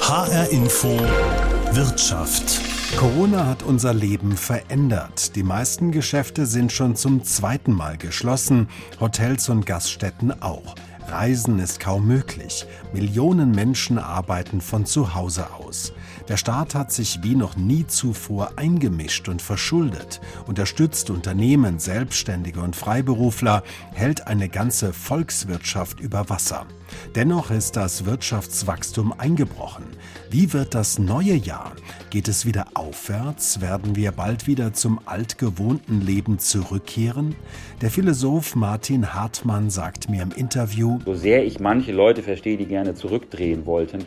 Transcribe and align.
HR 0.00 0.50
Info 0.50 0.88
Wirtschaft. 1.72 2.60
Corona 2.96 3.46
hat 3.46 3.62
unser 3.62 3.94
Leben 3.94 4.36
verändert. 4.36 5.36
Die 5.36 5.42
meisten 5.42 5.90
Geschäfte 5.90 6.44
sind 6.44 6.72
schon 6.72 6.96
zum 6.96 7.24
zweiten 7.24 7.72
Mal 7.72 7.96
geschlossen, 7.96 8.68
Hotels 9.00 9.48
und 9.48 9.64
Gaststätten 9.64 10.42
auch. 10.42 10.74
Reisen 11.08 11.58
ist 11.58 11.80
kaum 11.80 12.06
möglich. 12.06 12.66
Millionen 12.92 13.52
Menschen 13.52 13.98
arbeiten 13.98 14.60
von 14.60 14.86
zu 14.86 15.14
Hause 15.14 15.46
aus. 15.54 15.92
Der 16.28 16.36
Staat 16.36 16.74
hat 16.74 16.92
sich 16.92 17.22
wie 17.22 17.34
noch 17.34 17.56
nie 17.56 17.86
zuvor 17.86 18.52
eingemischt 18.56 19.28
und 19.28 19.40
verschuldet, 19.40 20.20
unterstützt 20.46 21.10
Unternehmen, 21.10 21.78
Selbstständige 21.78 22.60
und 22.60 22.76
Freiberufler, 22.76 23.62
hält 23.92 24.26
eine 24.26 24.48
ganze 24.48 24.92
Volkswirtschaft 24.92 26.00
über 26.00 26.28
Wasser. 26.28 26.66
Dennoch 27.14 27.50
ist 27.50 27.76
das 27.76 28.04
Wirtschaftswachstum 28.04 29.12
eingebrochen. 29.16 29.84
Wie 30.30 30.52
wird 30.52 30.74
das 30.74 30.98
neue 30.98 31.34
Jahr? 31.34 31.72
Geht 32.10 32.28
es 32.28 32.46
wieder 32.46 32.66
aufwärts? 32.74 33.60
Werden 33.60 33.96
wir 33.96 34.12
bald 34.12 34.46
wieder 34.46 34.72
zum 34.72 35.00
altgewohnten 35.04 36.00
Leben 36.00 36.38
zurückkehren? 36.38 37.34
Der 37.80 37.90
Philosoph 37.90 38.56
Martin 38.56 39.14
Hartmann 39.14 39.70
sagt 39.70 40.08
mir 40.08 40.22
im 40.22 40.32
Interview, 40.32 40.98
so 41.04 41.14
sehr 41.14 41.44
ich 41.44 41.60
manche 41.60 41.92
Leute 41.92 42.22
verstehe, 42.22 42.56
die 42.56 42.66
gerne 42.66 42.94
zurückdrehen 42.94 43.66
wollten, 43.66 44.04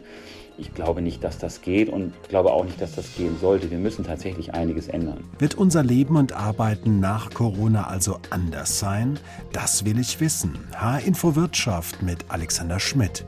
ich 0.57 0.73
glaube 0.73 1.01
nicht, 1.01 1.23
dass 1.23 1.37
das 1.37 1.61
geht 1.61 1.89
und 1.89 2.13
glaube 2.29 2.51
auch 2.51 2.63
nicht, 2.63 2.79
dass 2.79 2.95
das 2.95 3.15
gehen 3.15 3.37
sollte. 3.39 3.69
Wir 3.71 3.77
müssen 3.77 4.05
tatsächlich 4.05 4.53
einiges 4.53 4.87
ändern. 4.87 5.23
Wird 5.39 5.55
unser 5.55 5.83
Leben 5.83 6.15
und 6.15 6.33
Arbeiten 6.33 6.99
nach 6.99 7.33
Corona 7.33 7.87
also 7.87 8.19
anders 8.29 8.79
sein? 8.79 9.19
Das 9.51 9.85
will 9.85 9.99
ich 9.99 10.19
wissen. 10.19 10.57
H-Info 10.75 11.35
Wirtschaft 11.35 12.01
mit 12.01 12.25
Alexander 12.29 12.79
Schmidt. 12.79 13.25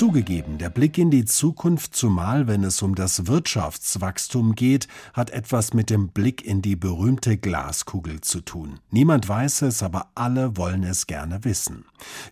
Zugegeben, 0.00 0.56
der 0.56 0.70
Blick 0.70 0.96
in 0.96 1.10
die 1.10 1.26
Zukunft, 1.26 1.94
zumal 1.94 2.46
wenn 2.46 2.64
es 2.64 2.80
um 2.80 2.94
das 2.94 3.26
Wirtschaftswachstum 3.26 4.54
geht, 4.54 4.88
hat 5.12 5.28
etwas 5.28 5.74
mit 5.74 5.90
dem 5.90 6.08
Blick 6.08 6.42
in 6.42 6.62
die 6.62 6.74
berühmte 6.74 7.36
Glaskugel 7.36 8.22
zu 8.22 8.40
tun. 8.40 8.80
Niemand 8.90 9.28
weiß 9.28 9.60
es, 9.60 9.82
aber 9.82 10.06
alle 10.14 10.56
wollen 10.56 10.84
es 10.84 11.06
gerne 11.06 11.44
wissen. 11.44 11.84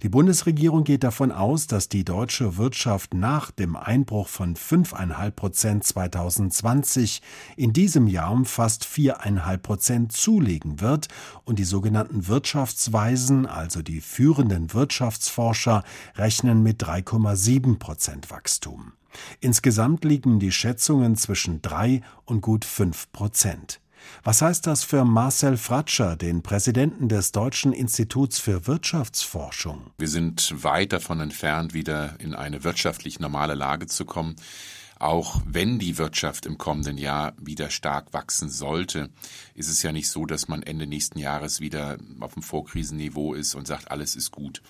Die 0.03 0.09
Bundesregierung 0.09 0.85
geht 0.85 1.05
davon 1.05 1.31
aus, 1.31 1.67
dass 1.67 1.91
die 1.91 2.07
deutsche 2.07 2.57
Wirtschaft 2.57 3.13
nach 3.13 3.51
dem 3.51 3.77
Einbruch 3.77 4.29
von 4.29 4.57
5,5 4.57 5.31
Prozent 5.33 5.85
2020 5.85 7.21
in 7.59 7.75
diesem 7.75 8.07
Jahr 8.07 8.33
um 8.33 8.47
fast 8.47 8.87
4,5 8.87 9.59
Prozent 9.59 10.13
zulegen 10.13 10.81
wird 10.81 11.09
und 11.45 11.59
die 11.59 11.65
sogenannten 11.65 12.29
Wirtschaftsweisen, 12.29 13.45
also 13.45 13.83
die 13.83 14.01
führenden 14.01 14.73
Wirtschaftsforscher, 14.73 15.85
rechnen 16.17 16.63
mit 16.63 16.83
3,7 16.83 17.58
7 17.59 17.81
Prozent 17.81 18.31
Wachstum. 18.31 18.93
Insgesamt 19.41 20.05
liegen 20.05 20.39
die 20.39 20.53
Schätzungen 20.53 21.17
zwischen 21.17 21.61
3 21.61 22.03
und 22.25 22.41
gut 22.41 22.65
5 22.65 23.11
Prozent. 23.11 23.81
Was 24.23 24.43
heißt 24.43 24.65
das 24.65 24.85
für 24.85 25.05
Marcel 25.05 25.57
Fratscher, 25.57 26.15
den 26.15 26.45
Präsidenten 26.45 27.09
des 27.09 27.33
Deutschen 27.33 27.73
Instituts 27.73 28.39
für 28.39 28.69
Wirtschaftsforschung? 28.69 29.91
Wir 29.99 30.07
sind 30.07 30.55
weit 30.63 30.93
davon 30.93 31.19
entfernt, 31.19 31.75
wieder 31.75 32.15
in 32.21 32.33
eine 32.33 32.63
wirtschaftlich 32.63 33.19
normale 33.19 33.55
Lage 33.55 33.89
zu 33.89 34.05
kommen. 34.05 34.37
Auch 35.01 35.43
wenn 35.45 35.81
die 35.81 35.99
Wirtschaft 35.99 36.47
im 36.47 36.59
kommenden 36.59 36.97
Jahr 36.97 37.35
wieder 37.41 37.71
stark 37.71 38.13
wachsen 38.13 38.51
sollte, 38.51 39.11
ist 39.55 39.69
es 39.69 39.83
ja 39.83 39.91
nicht 39.91 40.09
so, 40.09 40.27
dass 40.27 40.47
man 40.47 40.63
Ende 40.63 40.87
nächsten 40.87 41.19
Jahres 41.19 41.61
wieder 41.61 41.99
auf 42.21 42.35
dem 42.35 42.43
Vorkrisenniveau 42.43 43.35
ist 43.35 43.57
und 43.57 43.67
sagt, 43.67 43.91
alles 43.91 44.15
ist 44.15 44.31
gut. 44.31 44.63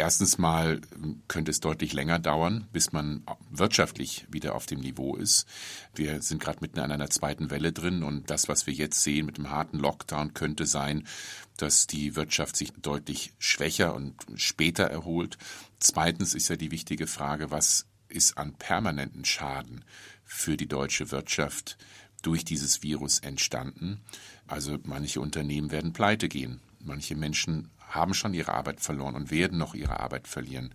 Erstens 0.00 0.38
mal 0.38 0.80
könnte 1.28 1.50
es 1.50 1.60
deutlich 1.60 1.92
länger 1.92 2.18
dauern, 2.18 2.66
bis 2.72 2.90
man 2.90 3.22
wirtschaftlich 3.50 4.26
wieder 4.30 4.54
auf 4.54 4.64
dem 4.64 4.80
Niveau 4.80 5.14
ist. 5.14 5.46
Wir 5.94 6.22
sind 6.22 6.42
gerade 6.42 6.60
mitten 6.62 6.78
in 6.78 6.90
einer 6.90 7.10
zweiten 7.10 7.50
Welle 7.50 7.70
drin 7.70 8.02
und 8.02 8.30
das, 8.30 8.48
was 8.48 8.66
wir 8.66 8.72
jetzt 8.72 9.02
sehen 9.02 9.26
mit 9.26 9.36
dem 9.36 9.50
harten 9.50 9.78
Lockdown, 9.78 10.32
könnte 10.32 10.64
sein, 10.64 11.06
dass 11.58 11.86
die 11.86 12.16
Wirtschaft 12.16 12.56
sich 12.56 12.72
deutlich 12.80 13.34
schwächer 13.38 13.94
und 13.94 14.14
später 14.36 14.84
erholt. 14.84 15.36
Zweitens 15.80 16.32
ist 16.32 16.48
ja 16.48 16.56
die 16.56 16.70
wichtige 16.70 17.06
Frage, 17.06 17.50
was 17.50 17.84
ist 18.08 18.38
an 18.38 18.54
permanenten 18.54 19.26
Schaden 19.26 19.84
für 20.24 20.56
die 20.56 20.66
deutsche 20.66 21.10
Wirtschaft 21.10 21.76
durch 22.22 22.46
dieses 22.46 22.82
Virus 22.82 23.18
entstanden. 23.18 24.00
Also 24.46 24.78
manche 24.82 25.20
Unternehmen 25.20 25.70
werden 25.70 25.92
pleite 25.92 26.30
gehen. 26.30 26.62
Manche 26.82 27.16
Menschen 27.16 27.70
haben 27.90 28.14
schon 28.14 28.34
ihre 28.34 28.54
Arbeit 28.54 28.80
verloren 28.80 29.14
und 29.14 29.30
werden 29.30 29.58
noch 29.58 29.74
ihre 29.74 30.00
Arbeit 30.00 30.28
verlieren. 30.28 30.72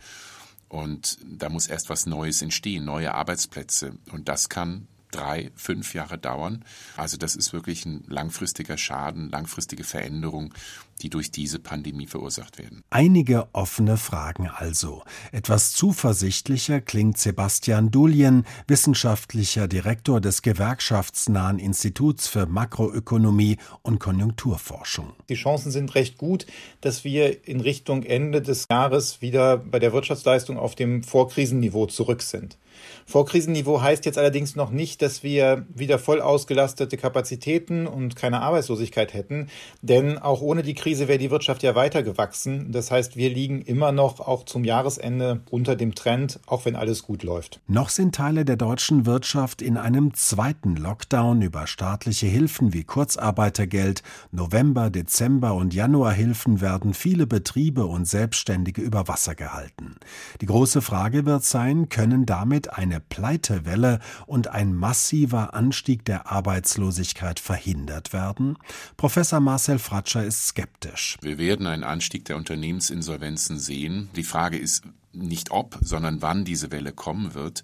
Und 0.67 1.17
da 1.23 1.49
muss 1.49 1.67
erst 1.67 1.89
was 1.89 2.05
Neues 2.05 2.41
entstehen, 2.41 2.85
neue 2.85 3.13
Arbeitsplätze. 3.13 3.97
Und 4.11 4.27
das 4.27 4.49
kann 4.49 4.87
drei, 5.15 5.51
fünf 5.55 5.93
Jahre 5.93 6.17
dauern. 6.17 6.63
Also 6.97 7.17
das 7.17 7.35
ist 7.35 7.53
wirklich 7.53 7.85
ein 7.85 8.03
langfristiger 8.07 8.77
Schaden, 8.77 9.29
langfristige 9.29 9.83
Veränderung, 9.83 10.53
die 11.01 11.09
durch 11.09 11.31
diese 11.31 11.59
Pandemie 11.59 12.07
verursacht 12.07 12.57
werden. 12.57 12.83
Einige 12.89 13.47
offene 13.53 13.97
Fragen 13.97 14.47
also. 14.47 15.03
Etwas 15.31 15.73
zuversichtlicher 15.73 16.81
klingt 16.81 17.17
Sebastian 17.17 17.91
Dulien, 17.91 18.45
wissenschaftlicher 18.67 19.67
Direktor 19.67 20.21
des 20.21 20.41
gewerkschaftsnahen 20.41 21.59
Instituts 21.59 22.27
für 22.27 22.45
Makroökonomie 22.45 23.57
und 23.81 23.99
Konjunkturforschung. 23.99 25.13
Die 25.29 25.35
Chancen 25.35 25.71
sind 25.71 25.95
recht 25.95 26.17
gut, 26.17 26.45
dass 26.81 27.03
wir 27.03 27.47
in 27.47 27.59
Richtung 27.59 28.03
Ende 28.03 28.41
des 28.41 28.67
Jahres 28.69 29.21
wieder 29.21 29.57
bei 29.57 29.79
der 29.79 29.93
Wirtschaftsleistung 29.93 30.57
auf 30.57 30.75
dem 30.75 31.03
Vorkrisenniveau 31.03 31.87
zurück 31.87 32.21
sind. 32.21 32.57
Vorkrisenniveau 33.05 33.81
heißt 33.81 34.05
jetzt 34.05 34.17
allerdings 34.17 34.55
noch 34.55 34.71
nicht, 34.71 35.01
dass 35.01 35.23
wir 35.23 35.65
wieder 35.73 35.99
voll 35.99 36.21
ausgelastete 36.21 36.97
Kapazitäten 36.97 37.87
und 37.87 38.15
keine 38.15 38.41
Arbeitslosigkeit 38.41 39.13
hätten, 39.13 39.47
denn 39.81 40.17
auch 40.17 40.41
ohne 40.41 40.63
die 40.63 40.73
Krise 40.73 41.07
wäre 41.07 41.19
die 41.19 41.31
Wirtschaft 41.31 41.63
ja 41.63 41.75
weiter 41.75 42.03
gewachsen. 42.03 42.71
Das 42.71 42.91
heißt, 42.91 43.15
wir 43.15 43.29
liegen 43.29 43.61
immer 43.61 43.91
noch 43.91 44.19
auch 44.19 44.45
zum 44.45 44.63
Jahresende 44.63 45.41
unter 45.49 45.75
dem 45.75 45.95
Trend, 45.95 46.39
auch 46.47 46.65
wenn 46.65 46.75
alles 46.75 47.03
gut 47.03 47.23
läuft. 47.23 47.59
Noch 47.67 47.89
sind 47.89 48.15
Teile 48.15 48.45
der 48.45 48.57
deutschen 48.57 49.05
Wirtschaft 49.05 49.61
in 49.61 49.77
einem 49.77 50.13
zweiten 50.13 50.75
Lockdown 50.75 51.41
über 51.41 51.67
staatliche 51.67 52.27
Hilfen 52.27 52.73
wie 52.73 52.83
Kurzarbeitergeld, 52.83 54.03
November, 54.31 54.89
Dezember 54.89 55.53
und 55.53 55.73
Januarhilfen 55.73 56.61
werden 56.61 56.93
viele 56.93 57.27
Betriebe 57.27 57.85
und 57.85 58.05
Selbstständige 58.07 58.81
über 58.81 59.07
Wasser 59.07 59.35
gehalten. 59.35 59.95
Die 60.41 60.45
große 60.45 60.81
Frage 60.81 61.25
wird 61.25 61.43
sein, 61.43 61.89
können 61.89 62.25
damit 62.25 62.74
eine 62.75 62.99
Pleitewelle 62.99 63.99
und 64.25 64.47
ein 64.47 64.73
massiver 64.73 65.53
Anstieg 65.53 66.05
der 66.05 66.31
Arbeitslosigkeit 66.31 67.39
verhindert 67.39 68.13
werden? 68.13 68.57
Professor 68.97 69.39
Marcel 69.39 69.79
Fratscher 69.79 70.23
ist 70.23 70.47
skeptisch. 70.47 71.17
Wir 71.21 71.37
werden 71.37 71.67
einen 71.67 71.83
Anstieg 71.83 72.25
der 72.25 72.37
Unternehmensinsolvenzen 72.37 73.59
sehen. 73.59 74.09
Die 74.15 74.23
Frage 74.23 74.57
ist 74.57 74.83
nicht 75.13 75.51
ob, 75.51 75.77
sondern 75.81 76.21
wann 76.21 76.45
diese 76.45 76.71
Welle 76.71 76.91
kommen 76.91 77.33
wird. 77.33 77.63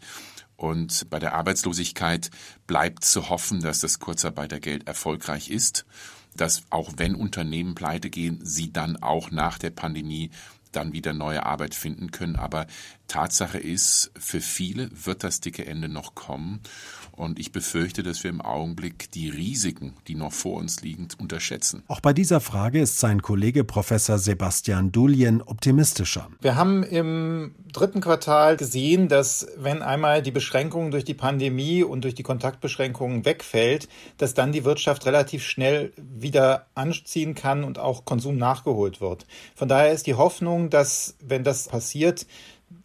Und 0.56 1.10
bei 1.10 1.20
der 1.20 1.34
Arbeitslosigkeit 1.34 2.30
bleibt 2.68 3.04
zu 3.04 3.30
hoffen, 3.30 3.62
dass 3.62 3.80
das 3.80 4.00
Kurzarbeitergeld 4.00 4.88
erfolgreich 4.88 5.50
ist, 5.50 5.86
dass 6.36 6.64
auch 6.70 6.92
wenn 6.98 7.16
Unternehmen 7.16 7.76
pleite 7.76 8.10
gehen, 8.10 8.40
sie 8.44 8.72
dann 8.72 8.98
auch 8.98 9.32
nach 9.32 9.58
der 9.58 9.72
Pandemie 9.72 10.30
dann 10.72 10.94
wieder 10.94 11.14
neue 11.14 11.46
Arbeit 11.46 11.76
finden 11.76 12.12
können. 12.12 12.36
Aber 12.36 12.68
Tatsache 13.08 13.58
ist, 13.58 14.12
für 14.18 14.42
viele 14.42 14.90
wird 15.06 15.24
das 15.24 15.40
dicke 15.42 15.66
Ende 15.66 15.90
noch 15.90 16.16
kommen. 16.16 16.62
Und 17.22 17.38
ich 17.38 17.52
befürchte, 17.52 18.02
dass 18.02 18.24
wir 18.24 18.32
im 18.32 18.42
Augenblick 18.42 19.12
die 19.12 19.30
Risiken, 19.30 19.94
die 20.08 20.16
noch 20.16 20.34
vor 20.34 20.58
uns 20.58 20.82
liegen, 20.82 21.08
unterschätzen. 21.20 21.84
Auch 21.88 22.00
bei 22.00 22.14
dieser 22.14 22.40
Frage 22.40 22.82
ist 22.82 22.98
sein 22.98 23.22
Kollege 23.22 23.64
Professor 23.64 24.18
Sebastian 24.18 24.92
Dulien 24.92 25.44
optimistischer. 25.44 26.30
Wir 26.42 26.56
haben 26.56 26.82
im 26.82 27.54
dritten 27.72 28.02
Quartal 28.02 28.58
gesehen, 28.58 29.08
dass 29.08 29.46
wenn 29.56 29.84
einmal 29.84 30.24
die 30.24 30.32
Beschränkungen 30.32 30.90
durch 30.90 31.06
die 31.06 31.14
Pandemie 31.14 31.84
und 31.84 32.06
durch 32.06 32.16
die 32.16 32.24
Kontaktbeschränkungen 32.24 33.24
wegfällt, 33.24 33.88
dass 34.18 34.34
dann 34.34 34.52
die 34.52 34.66
Wirtschaft 34.66 35.06
relativ 35.06 35.44
schnell 35.44 35.94
wieder 35.98 36.66
anziehen 36.74 37.36
kann 37.36 37.64
und 37.64 37.78
auch 37.78 38.04
Konsum 38.04 38.38
nachgeholt 38.38 39.00
wird. 39.00 39.28
Von 39.54 39.68
daher 39.68 39.92
ist 39.92 40.08
die 40.08 40.16
Hoffnung, 40.16 40.72
dass 40.72 41.18
wenn 41.22 41.44
das 41.44 41.68
passiert, 41.68 42.26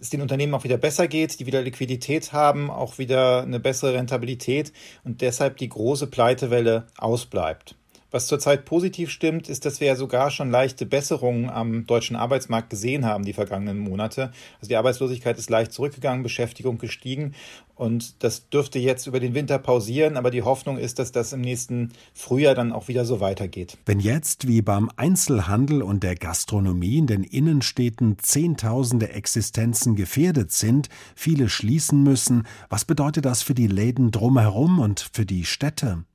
es 0.01 0.11
den 0.11 0.23
Unternehmen 0.23 0.55
auch 0.55 0.65
wieder 0.65 0.77
besser 0.77 1.09
geht, 1.09 1.41
die 1.41 1.47
wieder 1.47 1.63
Liquidität 1.63 2.33
haben, 2.33 2.71
auch 2.71 2.99
wieder 2.99 3.43
eine 3.43 3.61
bessere 3.61 3.95
Rentabilität 3.95 4.73
und 5.05 5.21
deshalb 5.21 5.57
die 5.57 5.69
große 5.69 6.07
Pleitewelle 6.07 6.87
ausbleibt. 6.99 7.75
Was 8.17 8.29
zurzeit 8.29 8.65
positiv 8.65 9.11
stimmt, 9.11 9.51
ist, 9.51 9.67
dass 9.67 9.79
wir 9.79 9.89
ja 9.89 9.95
sogar 9.95 10.31
schon 10.31 10.51
leichte 10.51 10.87
Besserungen 10.87 11.51
am 11.51 11.85
deutschen 11.85 12.17
Arbeitsmarkt 12.17 12.71
gesehen 12.71 13.05
haben 13.05 13.27
die 13.27 13.35
vergangenen 13.35 13.79
Monate. 13.79 14.33
Also 14.59 14.71
die 14.71 14.77
Arbeitslosigkeit 14.77 15.37
ist 15.37 15.51
leicht 15.51 15.71
zurückgegangen, 15.75 16.23
Beschäftigung 16.23 16.79
gestiegen 16.79 17.35
und 17.75 18.25
das 18.25 18.49
dürfte 18.49 18.79
jetzt 18.79 19.07
über 19.07 19.21
den 19.21 19.35
Winter 19.35 19.59
pausieren, 19.59 20.17
aber 20.17 20.31
die 20.31 20.41
Hoffnung 20.41 20.79
ist, 20.79 20.99
dass 20.99 21.13
das 21.13 21.35
im 21.35 21.43
nächsten 21.43 21.93
Frühjahr 22.15 22.55
dann 22.55 22.73
auch 22.73 22.89
wieder 22.89 23.05
so 23.05 23.21
weitergeht. 23.21 23.77
Wenn 23.85 24.01
jetzt 24.01 24.49
wie 24.49 24.63
beim 24.63 24.91
Einzelhandel 24.97 25.83
und 25.83 26.03
der 26.03 26.15
Gastronomie 26.15 26.97
in 26.97 27.07
den 27.07 27.23
Innenstädten 27.23 28.19
Zehntausende 28.19 29.11
Existenzen 29.11 29.95
gefährdet 29.95 30.53
sind, 30.53 30.89
viele 31.15 31.51
schließen 31.51 32.03
müssen, 32.03 32.47
was 32.71 32.87
bedeutet 32.87 33.27
das 33.27 33.43
für 33.43 33.53
die 33.53 33.67
Läden 33.67 34.11
drumherum 34.11 34.79
und 34.79 35.07
für 35.13 35.27
die 35.27 35.45
Städte? 35.45 36.07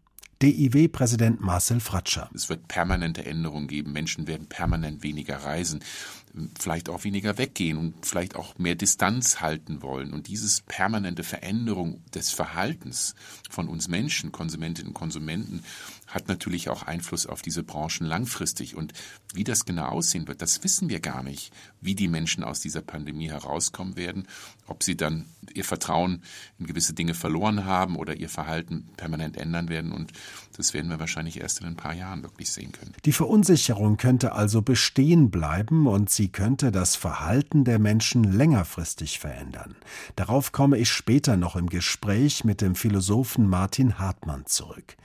DIW-Präsident 0.42 1.40
Marcel 1.40 1.80
Fratscher. 1.80 2.32
Es 2.34 2.50
wird 2.50 2.68
permanente 2.68 3.24
Änderungen 3.24 3.68
geben. 3.68 3.92
Menschen 3.92 4.26
werden 4.26 4.48
permanent 4.48 5.04
weniger 5.04 5.38
reisen, 5.38 5.84
vielleicht 6.60 6.90
auch 6.90 7.04
weniger 7.04 7.38
weggehen 7.38 7.78
und 7.78 8.04
vielleicht 8.04 8.36
auch 8.36 8.58
mehr 8.58 8.74
Distanz 8.74 9.40
halten 9.40 9.84
wollen. 9.84 10.12
Und 10.12 10.28
dieses 10.28 10.62
permanente 10.62 11.24
Veränderung 11.24 12.02
des 12.16 12.32
Verhaltens 12.32 13.14
von 13.52 13.68
uns 13.68 13.88
Menschen, 13.88 14.32
Konsumentinnen 14.32 14.90
und 14.90 14.94
Konsumenten, 14.96 15.64
hat 16.08 16.28
natürlich 16.28 16.70
auch 16.70 16.84
Einfluss 16.84 17.28
auf 17.28 17.44
diese 17.44 17.62
Branchen 17.62 18.08
langfristig. 18.08 18.76
Und 18.76 18.94
wie 19.34 19.44
das 19.44 19.66
genau 19.66 19.86
aussehen 19.86 20.28
wird, 20.28 20.42
das 20.42 20.64
wissen 20.64 20.90
wir 20.90 21.00
gar 21.00 21.24
nicht, 21.24 21.54
wie 21.80 21.96
die 21.96 22.08
Menschen 22.08 22.44
aus 22.44 22.60
dieser 22.60 22.82
Pandemie 22.82 23.30
herauskommen 23.30 23.96
werden, 23.96 24.28
ob 24.68 24.84
sie 24.84 24.96
dann 24.96 25.26
ihr 25.54 25.64
Vertrauen 25.64 26.22
in 26.60 26.68
gewisse 26.68 26.94
Dinge 26.94 27.14
verloren 27.14 27.66
haben 27.66 27.96
oder 27.96 28.16
ihr 28.16 28.30
Verhalten 28.30 28.90
permanent 28.98 29.38
ändern 29.38 29.70
werden. 29.70 29.92
Und 29.92 30.12
das 30.56 30.74
werden 30.74 30.90
wir 30.90 31.00
wahrscheinlich 31.00 31.42
erst 31.42 31.62
in 31.62 31.68
ein 31.68 31.76
paar 31.76 31.94
Jahren 31.94 32.24
wirklich 32.24 32.52
sehen 32.52 32.72
können. 32.72 32.94
Die 33.06 33.12
Verunsicherung 33.12 33.98
könnte 33.98 34.34
also 34.34 34.62
bestehen 34.62 35.32
bleiben 35.32 35.88
und 35.88 36.10
sie 36.10 36.30
könnte 36.30 36.72
das 36.72 36.96
Verhalten 36.96 37.64
der 37.64 37.80
Menschen 37.80 38.24
längerfristig 38.24 39.20
verändern. 39.20 39.76
Darauf 40.16 40.52
komme 40.52 40.78
ich 40.78 40.90
später 40.90 41.38
noch 41.38 41.56
im 41.56 41.68
Gespräch 41.68 42.44
mit 42.44 42.62
dem 42.62 42.76
Philosophen 42.76 43.48
Martin 43.48 43.98
Hartmann 43.98 44.46
zurück. 44.46 44.96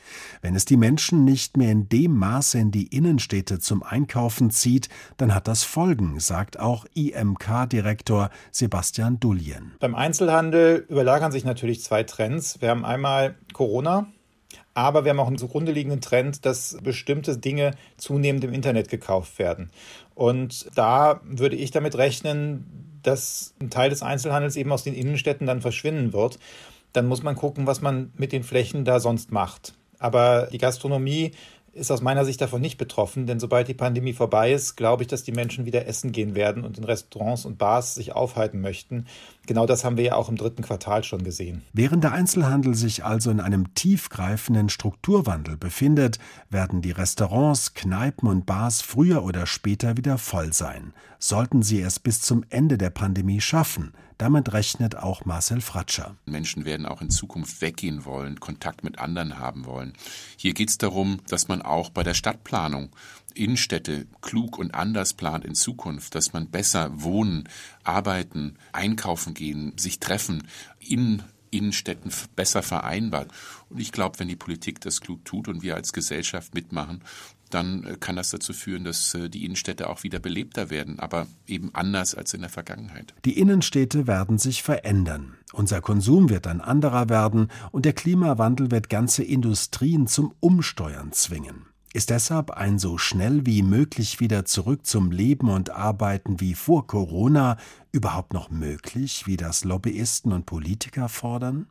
Wenn 0.43 0.55
es 0.55 0.65
die 0.65 0.77
Menschen 0.77 1.25
nicht 1.25 1.57
mehr 1.57 1.73
in 1.73 1.89
dem 1.89 2.17
Maße 2.17 2.59
in 2.59 2.71
die 2.71 2.87
Innenstädte 2.87 3.59
zum 3.59 3.83
Einkaufen 3.83 4.16
zieht, 4.51 4.89
dann 5.17 5.35
hat 5.35 5.49
das 5.49 5.63
Folgen, 5.63 6.21
sagt 6.21 6.59
auch 6.59 6.87
IMK-Direktor 6.95 8.31
Sebastian 8.51 9.21
Dullien. 9.21 9.73
Beim 9.81 9.95
Einzelhandel 9.95 10.87
überlagern 10.89 11.33
sich 11.33 11.45
natürlich 11.45 11.83
zwei 11.83 12.03
Trends. 12.03 12.61
Wir 12.61 12.71
haben 12.71 12.85
einmal 12.85 13.37
Corona, 13.53 14.07
aber 14.75 15.05
wir 15.05 15.11
haben 15.11 15.21
auch 15.21 15.29
einen 15.29 15.39
zugrunde 15.39 15.73
liegenden 15.73 16.01
Trend, 16.01 16.45
dass 16.45 16.77
bestimmte 16.83 17.39
Dinge 17.39 17.73
zunehmend 17.97 18.45
im 18.45 18.53
Internet 18.53 18.89
gekauft 18.89 19.39
werden. 19.39 19.71
Und 20.15 20.69
da 20.75 21.21
würde 21.25 21.57
ich 21.57 21.71
damit 21.71 21.97
rechnen, 21.97 23.01
dass 23.03 23.55
ein 23.61 23.71
Teil 23.71 23.91
des 23.91 24.03
Einzelhandels 24.03 24.57
eben 24.57 24.73
aus 24.73 24.83
den 24.83 24.95
Innenstädten 24.95 25.47
dann 25.47 25.61
verschwinden 25.61 26.13
wird. 26.13 26.39
Dann 26.93 27.07
muss 27.07 27.23
man 27.23 27.37
gucken, 27.37 27.67
was 27.67 27.81
man 27.81 28.13
mit 28.17 28.33
den 28.33 28.43
Flächen 28.43 28.85
da 28.85 29.01
sonst 29.01 29.31
macht. 29.31 29.75
Aber 29.99 30.49
die 30.53 30.59
Gastronomie 30.59 31.33
ist 31.77 31.91
aus 31.91 32.01
meiner 32.01 32.25
Sicht 32.25 32.41
davon 32.41 32.61
nicht 32.61 32.79
betroffen, 32.79 33.27
denn 33.27 33.39
sobald 33.39 33.69
die 33.69 33.75
Pandemie 33.75 34.15
vorbei 34.15 34.53
ist, 34.53 34.77
glaube 34.77 35.03
ich, 35.03 35.09
dass 35.09 35.23
die 35.23 35.33
Menschen 35.33 35.67
wieder 35.67 35.87
essen 35.87 36.11
gehen 36.11 36.35
werden 36.35 36.65
und 36.65 36.79
in 36.79 36.85
Restaurants 36.85 37.45
und 37.45 37.59
Bars 37.59 37.95
sich 37.95 38.15
aufhalten 38.15 38.61
möchten. 38.61 39.07
Genau 39.47 39.67
das 39.67 39.85
haben 39.85 39.97
wir 39.97 40.05
ja 40.05 40.15
auch 40.17 40.29
im 40.29 40.37
dritten 40.37 40.63
Quartal 40.63 41.05
schon 41.05 41.23
gesehen. 41.23 41.63
Während 41.73 42.03
der 42.03 42.13
Einzelhandel 42.13 42.75
sich 42.75 43.05
also 43.05 43.31
in 43.31 43.41
einem 43.41 43.75
tiefgreifenden 43.75 44.71
Strukturwandel 44.71 45.57
befindet, 45.57 46.19
werden 46.51 46.81
die 46.81 46.91
Restaurants, 46.91 47.75
Kneipen 47.75 48.29
und 48.29 48.47
Bars 48.47 48.81
früher 48.81 49.23
oder 49.23 49.47
später 49.47 49.97
wieder 49.97 50.19
voll 50.19 50.53
sein. 50.53 50.95
Sollten 51.19 51.63
sie 51.63 51.81
es 51.81 51.99
bis 51.99 52.21
zum 52.21 52.45
Ende 52.49 52.79
der 52.79 52.91
Pandemie 52.91 53.41
schaffen, 53.41 53.93
damit 54.19 54.53
rechnet 54.53 54.97
auch 54.97 55.25
Marcel 55.25 55.61
Fratscher. 55.61 56.17
Menschen 56.25 56.65
werden 56.65 56.87
auch 56.87 57.03
in 57.03 57.11
Zukunft 57.11 57.61
weggehen 57.61 58.05
wollen, 58.05 58.41
Kontakt 58.41 58.85
mit 58.85 58.99
anderen 58.99 59.39
haben 59.39 59.67
wollen. 59.67 59.93
Hier 60.37 60.55
geht 60.55 60.71
es 60.71 60.79
darum, 60.79 61.19
dass 61.29 61.49
man 61.49 61.63
auch 61.63 61.91
bei 61.91 62.03
der 62.03 62.15
Stadtplanung 62.15 62.91
Innenstädte 63.35 64.07
klug 64.23 64.59
und 64.59 64.75
anders 64.75 65.13
plant 65.13 65.45
in 65.45 65.55
Zukunft, 65.55 66.15
dass 66.15 66.33
man 66.33 66.51
besser 66.51 67.03
wohnen, 67.03 67.49
arbeiten, 67.85 68.57
einkaufen 68.73 69.35
gehen, 69.35 69.77
sich 69.77 70.01
treffen, 70.01 70.49
in 70.81 71.23
Innenstädten 71.51 72.13
besser 72.35 72.63
vereinbart. 72.63 73.31
Und 73.69 73.81
ich 73.81 73.93
glaube, 73.93 74.19
wenn 74.19 74.29
die 74.29 74.37
Politik 74.37 74.81
das 74.81 75.01
klug 75.01 75.25
tut 75.25 75.49
und 75.49 75.63
wir 75.63 75.75
als 75.75 75.93
Gesellschaft 75.93 76.55
mitmachen, 76.55 77.03
dann 77.51 77.85
äh, 77.85 77.97
kann 77.99 78.17
das 78.17 78.31
dazu 78.31 78.53
führen, 78.53 78.85
dass 78.85 79.15
äh, 79.15 79.29
die 79.29 79.45
Innenstädte 79.45 79.89
auch 79.89 80.03
wieder 80.03 80.19
belebter 80.19 80.71
werden, 80.71 80.99
aber 80.99 81.27
eben 81.47 81.75
anders 81.75 82.15
als 82.15 82.35
in 82.35 82.41
der 82.41 82.51
Vergangenheit. 82.51 83.15
Die 83.25 83.39
Innenstädte 83.39 84.07
werden 84.07 84.39
sich 84.39 84.63
verändern. 84.63 85.35
Unser 85.53 85.81
Konsum 85.81 86.29
wird 86.29 86.47
ein 86.47 86.61
anderer 86.61 87.09
werden 87.09 87.49
und 87.71 87.85
der 87.85 87.93
Klimawandel 87.93 88.71
wird 88.71 88.89
ganze 88.89 89.23
Industrien 89.23 90.07
zum 90.07 90.35
Umsteuern 90.41 91.13
zwingen. 91.13 91.67
Ist 91.93 92.11
deshalb 92.11 92.51
ein 92.51 92.79
so 92.79 92.99
schnell 92.99 93.47
wie 93.47 93.63
möglich 93.63 94.21
wieder 94.21 94.45
zurück 94.45 94.85
zum 94.85 95.11
Leben 95.11 95.49
und 95.49 95.71
Arbeiten 95.71 96.41
wie 96.41 96.55
vor 96.55 96.87
Corona 96.87 97.57
überhaupt 97.91 98.33
noch 98.33 98.51
möglich, 98.51 99.27
wie 99.27 99.37
das 99.37 99.65
Lobbyisten 99.65 100.33
und 100.33 100.45
Politiker 100.45 101.09
fordern? 101.09 101.67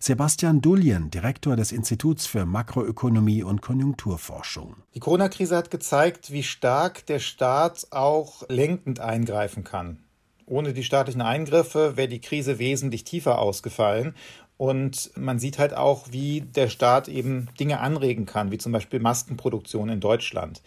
Sebastian 0.00 0.60
Dullien, 0.60 1.10
Direktor 1.10 1.54
des 1.54 1.72
Instituts 1.72 2.26
für 2.26 2.46
Makroökonomie 2.46 3.42
und 3.42 3.60
Konjunkturforschung. 3.60 4.76
Die 4.94 5.00
Corona-Krise 5.00 5.56
hat 5.56 5.70
gezeigt, 5.70 6.32
wie 6.32 6.42
stark 6.42 7.06
der 7.06 7.18
Staat 7.18 7.86
auch 7.90 8.42
lenkend 8.48 9.00
eingreifen 9.00 9.64
kann. 9.64 10.00
Ohne 10.46 10.72
die 10.72 10.84
staatlichen 10.84 11.20
Eingriffe 11.20 11.96
wäre 11.96 12.08
die 12.08 12.22
Krise 12.22 12.58
wesentlich 12.58 13.04
tiefer 13.04 13.38
ausgefallen. 13.38 14.14
Und 14.58 15.12
man 15.16 15.38
sieht 15.38 15.58
halt 15.58 15.72
auch, 15.74 16.08
wie 16.10 16.42
der 16.42 16.68
Staat 16.68 17.08
eben 17.08 17.48
Dinge 17.58 17.80
anregen 17.80 18.26
kann, 18.26 18.50
wie 18.50 18.58
zum 18.58 18.72
Beispiel 18.72 19.00
Maskenproduktion 19.00 19.88
in 19.88 20.00
Deutschland. 20.00 20.62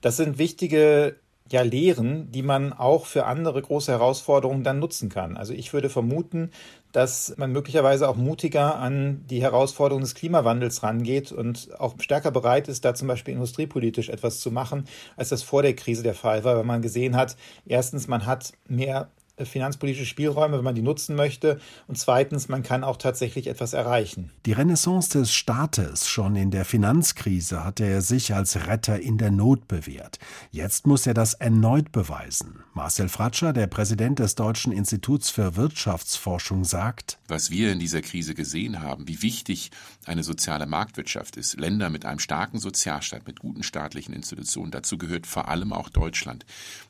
Das 0.00 0.16
sind 0.16 0.36
wichtige 0.36 1.16
ja, 1.50 1.62
Lehren, 1.62 2.30
die 2.32 2.42
man 2.42 2.72
auch 2.72 3.06
für 3.06 3.24
andere 3.26 3.62
große 3.62 3.92
Herausforderungen 3.92 4.64
dann 4.64 4.80
nutzen 4.80 5.08
kann. 5.08 5.36
Also 5.36 5.52
ich 5.52 5.72
würde 5.72 5.88
vermuten, 5.88 6.50
dass 6.90 7.34
man 7.36 7.52
möglicherweise 7.52 8.08
auch 8.08 8.16
mutiger 8.16 8.78
an 8.78 9.24
die 9.30 9.42
Herausforderungen 9.42 10.02
des 10.02 10.14
Klimawandels 10.14 10.82
rangeht 10.82 11.30
und 11.30 11.68
auch 11.78 11.94
stärker 12.00 12.30
bereit 12.30 12.68
ist, 12.68 12.84
da 12.84 12.94
zum 12.94 13.06
Beispiel 13.06 13.34
industriepolitisch 13.34 14.08
etwas 14.08 14.40
zu 14.40 14.50
machen, 14.50 14.86
als 15.16 15.28
das 15.28 15.42
vor 15.42 15.62
der 15.62 15.76
Krise 15.76 16.02
der 16.02 16.14
Fall 16.14 16.42
war, 16.42 16.56
weil 16.56 16.64
man 16.64 16.82
gesehen 16.82 17.16
hat, 17.16 17.36
erstens, 17.64 18.08
man 18.08 18.26
hat 18.26 18.52
mehr 18.66 19.10
finanzpolitische 19.44 20.06
Spielräume, 20.06 20.56
wenn 20.56 20.64
man 20.64 20.74
die 20.74 20.82
nutzen 20.82 21.14
möchte. 21.16 21.60
Und 21.86 21.98
zweitens, 21.98 22.48
man 22.48 22.62
kann 22.62 22.84
auch 22.84 22.96
tatsächlich 22.96 23.48
etwas 23.48 23.74
erreichen. 23.74 24.30
Die 24.46 24.52
Renaissance 24.52 25.18
des 25.18 25.34
Staates 25.34 26.08
schon 26.08 26.36
in 26.36 26.50
der 26.50 26.64
Finanzkrise 26.64 27.64
hatte 27.64 27.84
er 27.84 28.00
sich 28.00 28.34
als 28.34 28.66
Retter 28.66 28.98
in 28.98 29.18
der 29.18 29.30
Not 29.30 29.68
bewährt. 29.68 30.18
Jetzt 30.50 30.86
muss 30.86 31.06
er 31.06 31.12
das 31.14 31.34
erneut 31.34 31.92
beweisen. 31.92 32.62
Marcel 32.72 33.08
Fratscher, 33.08 33.52
der 33.52 33.66
Präsident 33.66 34.18
des 34.18 34.34
Deutschen 34.34 34.72
Instituts 34.72 35.30
für 35.30 35.56
Wirtschaftsforschung, 35.56 36.64
sagt, 36.64 37.18
was 37.28 37.50
wir 37.50 37.72
in 37.72 37.78
dieser 37.78 38.02
Krise 38.02 38.34
gesehen 38.34 38.80
haben, 38.80 39.08
wie 39.08 39.22
wichtig 39.22 39.70
eine 40.04 40.22
soziale 40.22 40.66
Marktwirtschaft 40.66 41.36
ist, 41.36 41.58
Länder 41.58 41.90
mit 41.90 42.04
einem 42.04 42.18
starken 42.18 42.58
Sozialstaat, 42.58 43.26
mit 43.26 43.40
guten 43.40 43.62
staatlichen 43.62 44.14
Institutionen, 44.14 44.70
dazu 44.70 44.98
gehört 44.98 45.26
vor 45.26 45.48
allem 45.48 45.72
auch 45.72 45.88
Deutschland. 45.88 46.46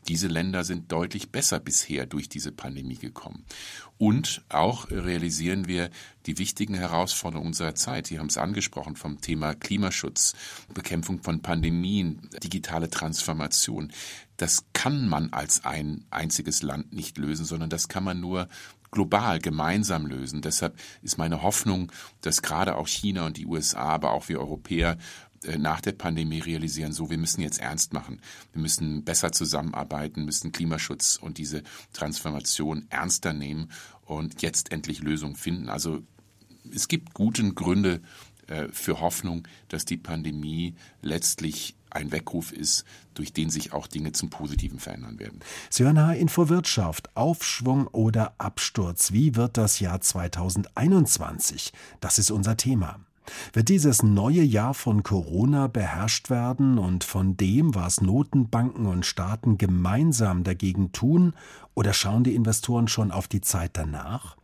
Diese 0.09 0.29
Länder 0.29 0.65
sind 0.65 0.93
deutlich 0.93 1.31
besser 1.31 1.61
bisher 1.61 2.07
durch 2.07 2.29
die 2.29 2.36
diese 2.37 2.53
Pandemie 2.53 2.99
gekommen. 2.99 3.45
Und 3.97 4.45
auch 4.51 4.91
realisieren 4.91 5.69
wir 5.69 5.89
die 6.27 6.37
wichtigen 6.37 6.75
Herausforderungen 6.75 7.49
unserer 7.49 7.75
Zeit. 7.75 8.09
Sie 8.09 8.19
haben 8.19 8.27
es 8.27 8.37
angesprochen 8.37 8.95
vom 8.95 9.23
Thema 9.23 9.55
Klimaschutz, 9.55 10.35
Bekämpfung 10.75 11.23
von 11.23 11.41
Pandemien, 11.41 12.29
digitale 12.43 12.91
Transformation. 12.91 13.91
Das 14.37 14.67
kann 14.75 15.09
man 15.09 15.33
als 15.33 15.65
ein 15.65 16.05
einziges 16.11 16.61
Land 16.61 16.93
nicht 16.93 17.17
lösen, 17.17 17.47
sondern 17.47 17.71
das 17.71 17.89
kann 17.89 18.05
man 18.05 18.21
nur 18.21 18.49
global 18.91 19.39
gemeinsam 19.39 20.07
lösen. 20.07 20.43
Deshalb 20.43 20.79
ist 21.01 21.17
meine 21.17 21.43
Hoffnung, 21.43 21.91
dass 22.21 22.43
gerade 22.43 22.77
auch 22.77 22.87
China 22.87 23.25
und 23.25 23.39
die 23.39 23.47
USA, 23.47 23.89
aber 23.89 24.11
auch 24.11 24.29
wir 24.29 24.41
Europäer 24.41 24.99
äh, 25.47 25.59
nach 25.59 25.81
der 25.81 25.93
Pandemie 25.93 26.41
realisieren, 26.41 26.93
so, 26.93 27.11
wir 27.11 27.19
müssen 27.19 27.41
jetzt 27.41 27.61
ernst 27.61 27.93
machen. 27.93 28.21
Wir 28.53 28.63
müssen 28.63 29.05
besser 29.05 29.33
zusammenarbeiten, 29.33 30.25
müssen 30.25 30.53
Klimaschutz 30.53 31.17
und 31.17 31.39
diese 31.39 31.63
Transformation 31.93 32.87
ernster 32.91 33.33
nehmen 33.33 33.71
und 34.05 34.43
jetzt 34.43 34.73
endlich 34.73 35.01
Lösungen 35.01 35.37
finden. 35.37 35.69
Also 35.69 36.03
es 36.75 36.89
gibt 36.89 37.15
guten 37.15 37.55
Gründe 37.55 38.01
äh, 38.49 38.69
für 38.73 39.01
Hoffnung, 39.01 39.47
dass 39.69 39.85
die 39.85 39.97
Pandemie 39.97 40.75
letztlich 41.03 41.77
ein 41.91 42.13
Weckruf 42.13 42.53
ist, 42.53 42.85
durch 43.15 43.33
den 43.33 43.49
sich 43.49 43.73
auch 43.73 43.87
Dinge 43.87 44.13
zum 44.13 44.29
Positiven 44.29 44.79
verändern 44.79 45.19
werden. 45.19 45.41
Hören 45.75 46.15
Info 46.15 46.49
Wirtschaft, 46.49 47.17
Aufschwung 47.17 47.87
oder 47.87 48.35
Absturz. 48.39 49.13
Wie 49.13 49.35
wird 49.35 49.57
das 49.57 49.81
Jahr 49.81 50.01
2021? 50.01 51.73
Das 52.01 52.19
ist 52.19 52.31
unser 52.31 52.57
Thema. 52.57 53.01
Wird 53.53 53.69
dieses 53.69 54.03
neue 54.03 54.43
Jahr 54.43 54.75
von 54.75 55.03
Corona 55.03 55.67
beherrscht 55.67 56.31
werden 56.31 56.79
und 56.79 57.05
von 57.05 57.37
dem, 57.37 57.75
was 57.75 58.01
Notenbanken 58.01 58.87
und 58.87 59.07
Staaten 59.07 59.59
gemeinsam 59.59 60.45
dagegen 60.45 60.93
tun, 60.93 61.35
oder 61.75 61.93
schauen 61.93 62.25
die 62.25 62.35
Investoren 62.35 62.89
schon 62.89 63.11
auf 63.11 63.29
die 63.29 63.41
Zeit 63.43 63.73
danach? 63.75 64.37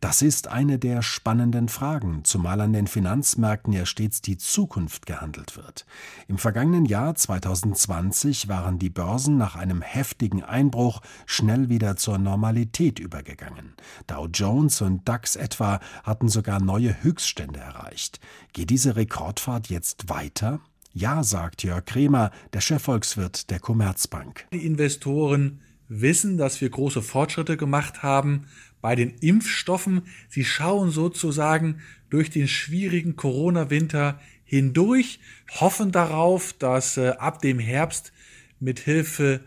Das 0.00 0.22
ist 0.22 0.48
eine 0.48 0.78
der 0.78 1.02
spannenden 1.02 1.68
Fragen, 1.68 2.24
zumal 2.24 2.60
an 2.60 2.72
den 2.72 2.86
Finanzmärkten 2.86 3.72
ja 3.72 3.86
stets 3.86 4.20
die 4.20 4.36
Zukunft 4.36 5.06
gehandelt 5.06 5.56
wird. 5.56 5.86
Im 6.28 6.38
vergangenen 6.38 6.84
Jahr 6.84 7.14
2020 7.14 8.48
waren 8.48 8.78
die 8.78 8.90
Börsen 8.90 9.38
nach 9.38 9.56
einem 9.56 9.82
heftigen 9.82 10.42
Einbruch 10.42 11.00
schnell 11.24 11.68
wieder 11.68 11.96
zur 11.96 12.18
Normalität 12.18 12.98
übergegangen. 12.98 13.74
Dow 14.06 14.26
Jones 14.26 14.80
und 14.82 15.08
DAX 15.08 15.36
etwa 15.36 15.80
hatten 16.02 16.28
sogar 16.28 16.60
neue 16.60 17.02
Höchststände 17.02 17.60
erreicht. 17.60 18.20
Geht 18.52 18.70
diese 18.70 18.96
Rekordfahrt 18.96 19.68
jetzt 19.68 20.08
weiter? 20.08 20.60
Ja, 20.92 21.22
sagt 21.22 21.62
Jörg 21.62 21.84
Kremer, 21.84 22.30
der 22.52 22.60
Chefvolkswirt 22.60 23.50
der 23.50 23.60
Commerzbank. 23.60 24.46
Die 24.52 24.64
Investoren 24.64 25.60
wissen, 25.88 26.36
dass 26.36 26.60
wir 26.60 26.70
große 26.70 27.02
Fortschritte 27.02 27.56
gemacht 27.56 28.02
haben 28.02 28.46
bei 28.80 28.94
den 28.94 29.10
Impfstoffen. 29.20 30.02
Sie 30.28 30.44
schauen 30.44 30.90
sozusagen 30.90 31.80
durch 32.10 32.30
den 32.30 32.48
schwierigen 32.48 33.16
Corona-Winter 33.16 34.20
hindurch, 34.44 35.20
hoffen 35.60 35.92
darauf, 35.92 36.52
dass 36.52 36.96
äh, 36.96 37.08
ab 37.18 37.42
dem 37.42 37.58
Herbst 37.58 38.12
mit 38.60 38.78
Hilfe 38.78 39.40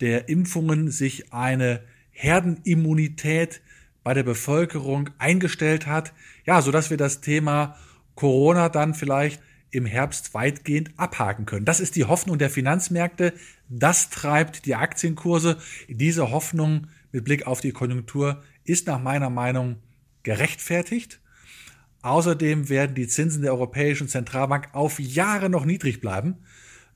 der 0.00 0.28
Impfungen 0.28 0.90
sich 0.90 1.32
eine 1.32 1.82
Herdenimmunität 2.10 3.62
bei 4.02 4.12
der 4.14 4.22
Bevölkerung 4.22 5.10
eingestellt 5.18 5.86
hat, 5.86 6.12
ja, 6.44 6.60
so 6.60 6.70
dass 6.70 6.90
wir 6.90 6.98
das 6.98 7.22
Thema 7.22 7.76
Corona 8.14 8.68
dann 8.68 8.94
vielleicht 8.94 9.40
im 9.70 9.86
Herbst 9.86 10.34
weitgehend 10.34 10.90
abhaken 10.98 11.46
können. 11.46 11.64
Das 11.64 11.80
ist 11.80 11.96
die 11.96 12.04
Hoffnung 12.04 12.38
der 12.38 12.50
Finanzmärkte. 12.50 13.32
Das 13.68 14.08
treibt 14.10 14.66
die 14.66 14.76
Aktienkurse. 14.76 15.56
Diese 15.88 16.30
Hoffnung 16.30 16.86
mit 17.14 17.24
Blick 17.24 17.46
auf 17.46 17.60
die 17.60 17.70
Konjunktur 17.70 18.42
ist 18.64 18.88
nach 18.88 19.00
meiner 19.00 19.30
Meinung 19.30 19.76
gerechtfertigt. 20.24 21.20
Außerdem 22.02 22.68
werden 22.68 22.96
die 22.96 23.06
Zinsen 23.06 23.42
der 23.42 23.52
Europäischen 23.52 24.08
Zentralbank 24.08 24.70
auf 24.72 24.98
Jahre 24.98 25.48
noch 25.48 25.64
niedrig 25.64 26.00
bleiben, 26.00 26.38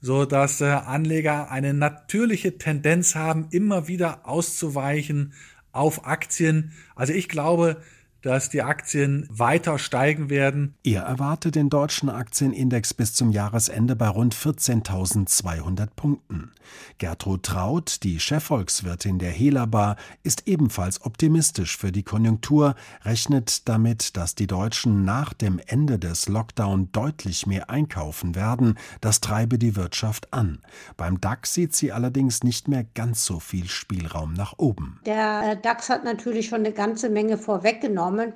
so 0.01 0.25
dass 0.25 0.61
äh, 0.61 0.65
Anleger 0.65 1.53
eine 1.53 1.73
natürliche 1.73 2.59
Tendenz 2.59 3.15
haben, 3.15 3.47
immer 3.53 3.87
wieder 3.87 4.27
auszuweichen 4.27 5.35
auf 5.71 6.05
Aktien. 6.05 6.73
Also 6.97 7.13
ich 7.13 7.29
glaube, 7.29 7.81
dass 8.23 8.49
die 8.49 8.63
Aktien 8.63 9.27
weiter 9.31 9.79
steigen 9.79 10.31
werden. 10.31 10.75
Er 10.83 11.03
erwartet 11.03 11.55
den 11.55 11.71
deutschen 11.71 12.09
Aktienindex 12.09 12.95
bis 12.95 13.15
zum 13.15 13.31
Jahresende 13.31 13.95
bei 13.97 14.09
rund 14.09 14.35
14.200 14.35 15.89
Punkten. 15.95 16.53
Gertrud 16.99 17.45
Traut, 17.45 18.03
die 18.03 18.21
Chefvolkswirtin 18.21 19.19
der 19.19 19.31
Hela 19.31 19.67
Bar, 19.67 19.97
ist 20.23 20.47
ebenfalls 20.47 21.05
optimistisch 21.05 21.77
für 21.77 21.93
die 21.93 22.03
Konjunktur, 22.03 22.75
rechnet 23.05 23.69
damit, 23.69 24.17
dass 24.17 24.35
die 24.35 24.47
Deutschen 24.47 25.05
nach 25.05 25.33
dem 25.33 25.61
Ende 25.67 25.99
des 25.99 26.29
Lockdown 26.29 26.91
deutlich 26.93 27.47
mehr 27.47 27.71
einkaufen 27.71 28.35
werden. 28.35 28.79
Das 29.01 29.21
treibe 29.21 29.59
die 29.59 29.77
Wirtschaft 29.77 30.33
an. 30.33 30.61
Beim 30.97 31.21
DAX 31.21 31.55
sieht 31.55 31.75
sie 31.75 31.93
allerdings 31.93 32.43
nicht 32.43 32.69
mehr 32.69 32.85
ganz 32.95 33.25
so 33.25 33.41
viel 33.41 33.69
Spielraum 33.69 34.35
nach 34.35 34.55
oben. 34.59 35.01
Der 35.07 35.57
DAX 35.57 35.89
hat 35.89 36.05
natürlich 36.05 36.49
schon 36.49 36.61
eine 36.61 36.73
ganze 36.73 37.09
Menge 37.09 37.39
vorweggenommen 37.39 38.08
kommen. 38.09 38.33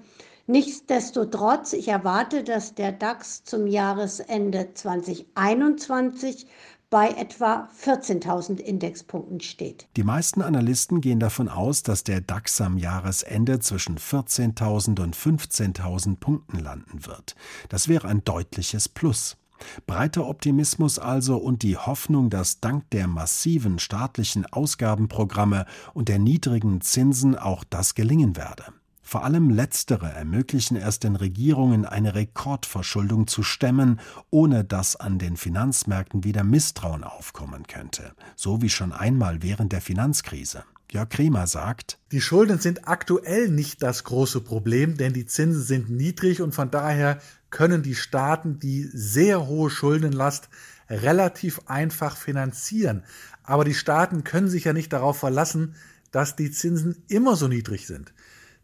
Nichtsdestotrotz, 0.47 1.73
ich 1.73 1.88
erwarte, 1.88 2.45
dass 2.45 2.75
der 2.75 2.93
DAX 2.93 3.45
zum 3.45 3.67
Jahresende 3.67 4.75
2021 4.75 6.47
bei 6.91 7.09
etwa 7.09 7.71
14.000 7.83 8.59
Indexpunkten 8.59 9.41
steht. 9.41 9.87
Die 9.97 10.02
meisten 10.02 10.43
Analysten 10.43 11.00
gehen 11.00 11.21
davon 11.21 11.49
aus, 11.49 11.83
dass 11.83 12.05
der 12.05 12.21
DAX 12.21 12.61
am 12.61 12.76
Jahresende 12.76 13.61
zwischen 13.61 13.97
14.000 13.97 15.00
und 15.00 15.17
15.000 15.17 16.17
Punkten 16.17 16.59
landen 16.59 17.07
wird. 17.07 17.35
Das 17.71 17.88
wäre 17.88 18.09
ein 18.09 18.25
deutliches 18.25 18.91
Plus. 18.91 19.38
Breiter 19.87 20.26
Optimismus 20.26 20.99
also 20.99 21.37
und 21.37 21.62
die 21.62 21.79
Hoffnung, 21.79 22.29
dass 22.29 22.61
dank 22.61 22.91
der 22.91 23.07
massiven 23.07 23.79
staatlichen 23.79 24.45
Ausgabenprogramme 24.45 25.64
und 25.95 26.09
der 26.09 26.19
niedrigen 26.19 26.83
Zinsen 26.83 27.38
auch 27.38 27.64
das 27.64 27.95
gelingen 27.95 28.37
werde. 28.37 28.64
Vor 29.12 29.25
allem 29.25 29.50
letztere 29.50 30.11
ermöglichen 30.11 30.75
es 30.75 30.99
den 30.99 31.16
Regierungen, 31.16 31.85
eine 31.85 32.14
Rekordverschuldung 32.14 33.26
zu 33.26 33.42
stemmen, 33.42 34.00
ohne 34.31 34.64
dass 34.64 34.97
an 34.97 35.19
den 35.19 35.37
Finanzmärkten 35.37 36.25
wieder 36.25 36.45
Misstrauen 36.45 37.04
aufkommen 37.04 37.66
könnte, 37.66 38.14
so 38.37 38.62
wie 38.62 38.71
schon 38.71 38.90
einmal 38.90 39.42
während 39.42 39.73
der 39.73 39.83
Finanzkrise. 39.83 40.64
Jörg 40.90 41.11
Kremer 41.11 41.47
sagt, 41.47 41.99
die 42.11 42.23
Schulden 42.23 42.59
sind 42.59 42.88
aktuell 42.88 43.50
nicht 43.50 43.83
das 43.83 44.04
große 44.04 44.40
Problem, 44.40 44.97
denn 44.97 45.12
die 45.12 45.26
Zinsen 45.26 45.62
sind 45.62 45.90
niedrig 45.90 46.40
und 46.40 46.54
von 46.54 46.71
daher 46.71 47.19
können 47.50 47.83
die 47.83 47.97
Staaten 47.97 48.61
die 48.61 48.88
sehr 48.95 49.47
hohe 49.47 49.69
Schuldenlast 49.69 50.49
relativ 50.88 51.61
einfach 51.66 52.16
finanzieren. 52.16 53.04
Aber 53.42 53.64
die 53.64 53.75
Staaten 53.75 54.25
können 54.25 54.49
sich 54.49 54.64
ja 54.64 54.73
nicht 54.73 54.90
darauf 54.90 55.19
verlassen, 55.19 55.75
dass 56.12 56.35
die 56.35 56.50
Zinsen 56.50 57.02
immer 57.09 57.37
so 57.37 57.47
niedrig 57.47 57.87
sind. 57.87 58.14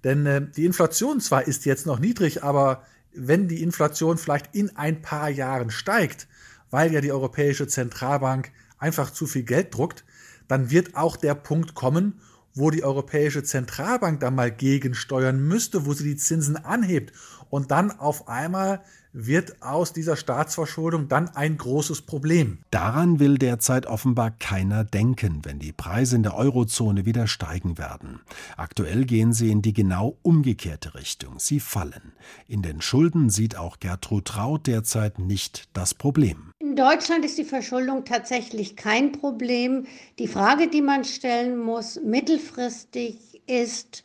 Denn 0.04 0.26
äh, 0.26 0.46
die 0.56 0.64
Inflation 0.64 1.20
zwar 1.20 1.46
ist 1.46 1.64
jetzt 1.64 1.86
noch 1.86 1.98
niedrig, 1.98 2.42
aber 2.42 2.82
wenn 3.12 3.48
die 3.48 3.62
Inflation 3.62 4.18
vielleicht 4.18 4.54
in 4.54 4.76
ein 4.76 5.02
paar 5.02 5.28
Jahren 5.28 5.70
steigt, 5.70 6.28
weil 6.70 6.92
ja 6.92 7.00
die 7.00 7.12
Europäische 7.12 7.66
Zentralbank 7.66 8.52
einfach 8.78 9.10
zu 9.10 9.26
viel 9.26 9.42
Geld 9.42 9.74
druckt, 9.74 10.04
dann 10.46 10.70
wird 10.70 10.96
auch 10.96 11.16
der 11.16 11.34
Punkt 11.34 11.74
kommen, 11.74 12.20
wo 12.54 12.70
die 12.70 12.84
Europäische 12.84 13.42
Zentralbank 13.42 14.20
dann 14.20 14.34
mal 14.34 14.50
gegensteuern 14.50 15.46
müsste, 15.46 15.86
wo 15.86 15.92
sie 15.92 16.04
die 16.04 16.16
Zinsen 16.16 16.56
anhebt 16.56 17.12
und 17.50 17.70
dann 17.70 17.90
auf 17.90 18.28
einmal 18.28 18.82
wird 19.12 19.62
aus 19.62 19.92
dieser 19.92 20.16
Staatsverschuldung 20.16 21.08
dann 21.08 21.28
ein 21.30 21.56
großes 21.56 22.02
Problem. 22.02 22.58
Daran 22.70 23.18
will 23.18 23.38
derzeit 23.38 23.86
offenbar 23.86 24.30
keiner 24.30 24.84
denken, 24.84 25.40
wenn 25.44 25.58
die 25.58 25.72
Preise 25.72 26.16
in 26.16 26.22
der 26.22 26.36
Eurozone 26.36 27.06
wieder 27.06 27.26
steigen 27.26 27.78
werden. 27.78 28.20
Aktuell 28.56 29.04
gehen 29.04 29.32
sie 29.32 29.50
in 29.50 29.62
die 29.62 29.72
genau 29.72 30.16
umgekehrte 30.22 30.94
Richtung. 30.94 31.38
Sie 31.38 31.60
fallen. 31.60 32.12
In 32.46 32.62
den 32.62 32.80
Schulden 32.80 33.30
sieht 33.30 33.56
auch 33.56 33.80
Gertrud 33.80 34.26
Traut 34.26 34.66
derzeit 34.66 35.18
nicht 35.18 35.68
das 35.72 35.94
Problem. 35.94 36.52
In 36.58 36.76
Deutschland 36.76 37.24
ist 37.24 37.38
die 37.38 37.44
Verschuldung 37.44 38.04
tatsächlich 38.04 38.76
kein 38.76 39.12
Problem. 39.12 39.86
Die 40.18 40.28
Frage, 40.28 40.68
die 40.68 40.82
man 40.82 41.04
stellen 41.04 41.58
muss, 41.58 42.00
mittelfristig 42.04 43.42
ist, 43.46 44.04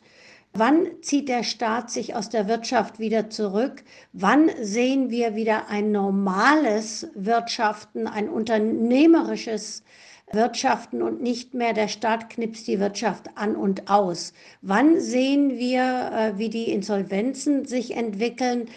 Wann 0.56 0.86
zieht 1.02 1.28
der 1.28 1.42
Staat 1.42 1.90
sich 1.90 2.14
aus 2.14 2.28
der 2.28 2.46
Wirtschaft 2.46 3.00
wieder 3.00 3.28
zurück? 3.28 3.82
Wann 4.12 4.48
sehen 4.62 5.10
wir 5.10 5.34
wieder 5.34 5.68
ein 5.68 5.90
normales 5.90 7.08
Wirtschaften, 7.16 8.06
ein 8.06 8.28
unternehmerisches 8.28 9.82
Wirtschaften 10.30 11.02
und 11.02 11.20
nicht 11.20 11.54
mehr 11.54 11.72
der 11.72 11.88
Staat 11.88 12.30
knipst 12.30 12.68
die 12.68 12.78
Wirtschaft 12.78 13.30
an 13.34 13.56
und 13.56 13.90
aus? 13.90 14.32
Wann 14.62 15.00
sehen 15.00 15.58
wir, 15.58 16.12
äh, 16.14 16.38
wie 16.38 16.50
die 16.50 16.70
Insolvenzen 16.70 17.64
sich 17.64 17.96
entwickeln? 17.96 18.68